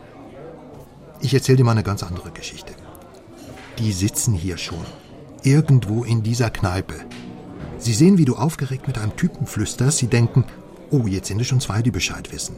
[1.21, 2.73] Ich erzähle dir mal eine ganz andere Geschichte.
[3.77, 4.85] Die sitzen hier schon.
[5.43, 6.95] Irgendwo in dieser Kneipe.
[7.77, 9.97] Sie sehen, wie du aufgeregt mit einem Typen flüsterst.
[9.97, 10.45] Sie denken,
[10.91, 12.55] oh, jetzt sind es schon zwei, die Bescheid wissen.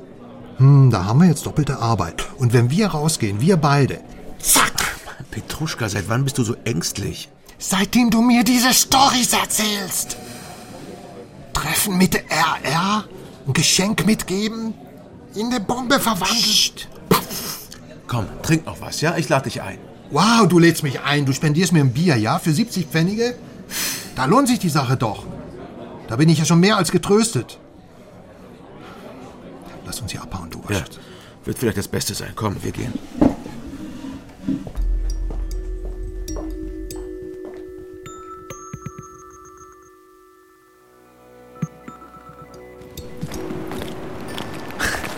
[0.57, 2.27] Hm, da haben wir jetzt doppelte Arbeit.
[2.37, 3.99] Und wenn wir rausgehen, wir beide,
[4.39, 4.73] zack!
[5.31, 7.29] Petruschka, seit wann bist du so ängstlich?
[7.59, 10.17] Seitdem du mir diese Storys erzählst.
[11.53, 13.05] Treffen mit RR,
[13.47, 14.73] ein Geschenk mitgeben,
[15.35, 16.87] in eine Bombe verwandelt.
[18.07, 19.17] Komm, trink noch was, ja?
[19.17, 19.77] Ich lade dich ein.
[20.11, 22.39] Wow, du lädst mich ein, du spendierst mir ein Bier, ja?
[22.39, 23.35] Für 70 Pfennige?
[24.15, 25.25] Da lohnt sich die Sache doch.
[26.07, 27.59] Da bin ich ja schon mehr als getröstet.
[29.88, 30.69] Lass uns hier abhauen, du Ja.
[30.81, 30.99] Waschitz.
[31.45, 32.33] Wird vielleicht das Beste sein.
[32.35, 32.93] Komm, wir gehen.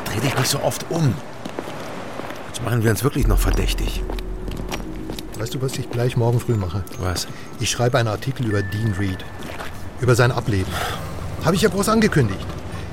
[0.06, 1.14] Dreh dich nicht so oft um.
[2.48, 4.04] Jetzt machen wir uns wirklich noch verdächtig.
[5.38, 6.84] Weißt du, was ich gleich morgen früh mache?
[7.00, 7.28] Was?
[7.60, 9.24] Ich schreibe einen Artikel über Dean Reed.
[10.02, 10.72] Über sein Ableben.
[11.44, 12.46] Habe ich ja groß angekündigt.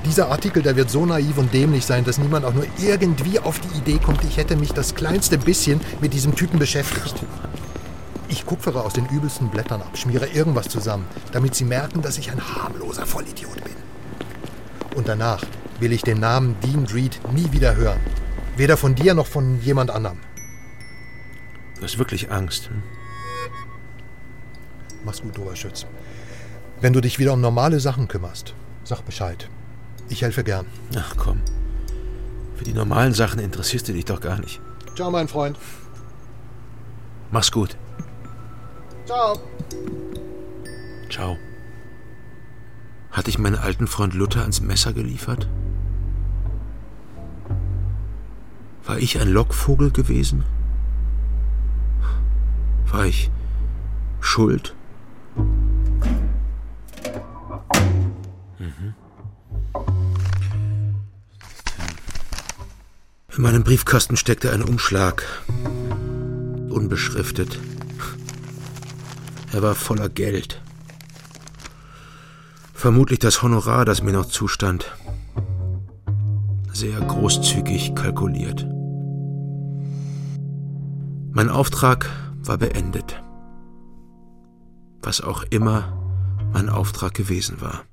[0.07, 3.59] Dieser Artikel, der wird so naiv und dämlich sein, dass niemand auch nur irgendwie auf
[3.59, 7.25] die Idee kommt, ich hätte mich das kleinste bisschen mit diesem Typen beschäftigt.
[8.29, 12.31] Ich kupfere aus den übelsten Blättern ab, schmiere irgendwas zusammen, damit sie merken, dass ich
[12.31, 13.75] ein harmloser Vollidiot bin.
[14.95, 15.43] Und danach
[15.81, 17.99] will ich den Namen Dean Reed nie wieder hören.
[18.55, 20.19] Weder von dir noch von jemand anderem.
[21.75, 22.69] Du hast wirklich Angst.
[22.69, 22.81] Hm?
[25.03, 25.85] Mach's gut, Oberschütz.
[26.79, 28.55] Wenn du dich wieder um normale Sachen kümmerst,
[28.85, 29.49] sag Bescheid.
[30.09, 30.65] Ich helfe gern.
[30.95, 31.41] Ach komm.
[32.55, 34.61] Für die normalen Sachen interessierst du dich doch gar nicht.
[34.95, 35.57] Ciao, mein Freund.
[37.31, 37.77] Mach's gut.
[39.05, 39.37] Ciao.
[41.09, 41.37] Ciao.
[43.11, 45.47] Hatte ich meinen alten Freund Luther ans Messer geliefert?
[48.85, 50.45] War ich ein Lockvogel gewesen?
[52.89, 53.29] War ich
[54.21, 54.75] schuld?
[58.59, 58.93] Mhm.
[63.37, 65.23] In meinem Briefkasten steckte ein Umschlag.
[66.69, 67.59] Unbeschriftet.
[69.53, 70.59] Er war voller Geld.
[72.73, 74.91] Vermutlich das Honorar, das mir noch zustand.
[76.73, 78.65] Sehr großzügig kalkuliert.
[81.31, 83.21] Mein Auftrag war beendet.
[85.03, 85.93] Was auch immer
[86.53, 87.83] mein Auftrag gewesen war.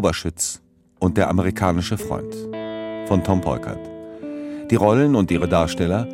[0.00, 0.62] Doberschütz
[0.98, 2.34] und der amerikanische Freund
[3.06, 3.78] von Tom Peukert.
[4.70, 6.08] Die Rollen und ihre Darsteller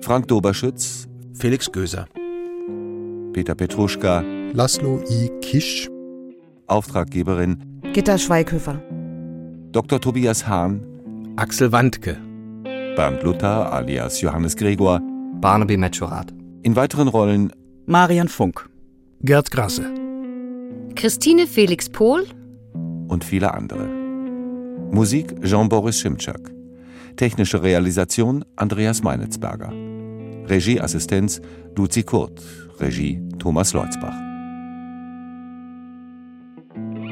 [0.00, 2.06] Frank Doberschütz, Felix Göser,
[3.34, 5.30] Peter Petruschka, Laszlo I.
[5.42, 5.90] Kisch,
[6.66, 7.58] Auftraggeberin
[7.92, 8.80] Gitta Schweighöfer,
[9.70, 10.00] Dr.
[10.00, 10.80] Tobias Hahn,
[11.36, 12.16] Axel Wandke,
[12.96, 15.02] Bernd Luther alias Johannes Gregor,
[15.42, 16.32] Barnaby Metschorat.
[16.62, 17.52] In weiteren Rollen
[17.84, 18.70] Marian Funk,
[19.20, 19.84] Gerd Grasse,
[20.94, 22.24] Christine Felix Pohl
[23.10, 23.86] und viele andere.
[24.92, 26.52] Musik Jean-Boris Schimczak.
[27.16, 29.72] Technische Realisation Andreas Meinitzberger.
[30.48, 31.40] Regieassistenz
[31.76, 32.40] Luzi Kurt.
[32.78, 34.16] Regie Thomas Leutzbach.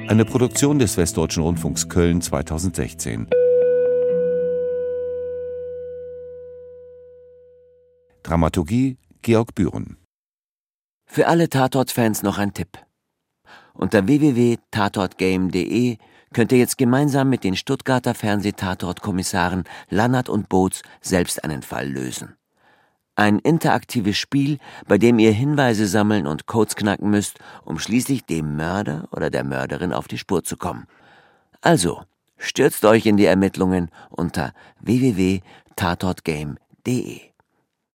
[0.09, 3.28] Eine Produktion des Westdeutschen Rundfunks Köln 2016.
[8.22, 9.99] Dramaturgie Georg Bühren.
[11.07, 12.88] Für alle Tatort-Fans noch ein Tipp.
[13.78, 15.96] Unter www.tatortgame.de
[16.34, 22.34] könnt ihr jetzt gemeinsam mit den Stuttgarter Fernsehtatortkommissaren Lannert und Boots selbst einen Fall lösen.
[23.14, 24.58] Ein interaktives Spiel,
[24.88, 29.44] bei dem ihr Hinweise sammeln und Codes knacken müsst, um schließlich dem Mörder oder der
[29.44, 30.88] Mörderin auf die Spur zu kommen.
[31.60, 32.02] Also,
[32.36, 37.27] stürzt euch in die Ermittlungen unter www.tatortgame.de.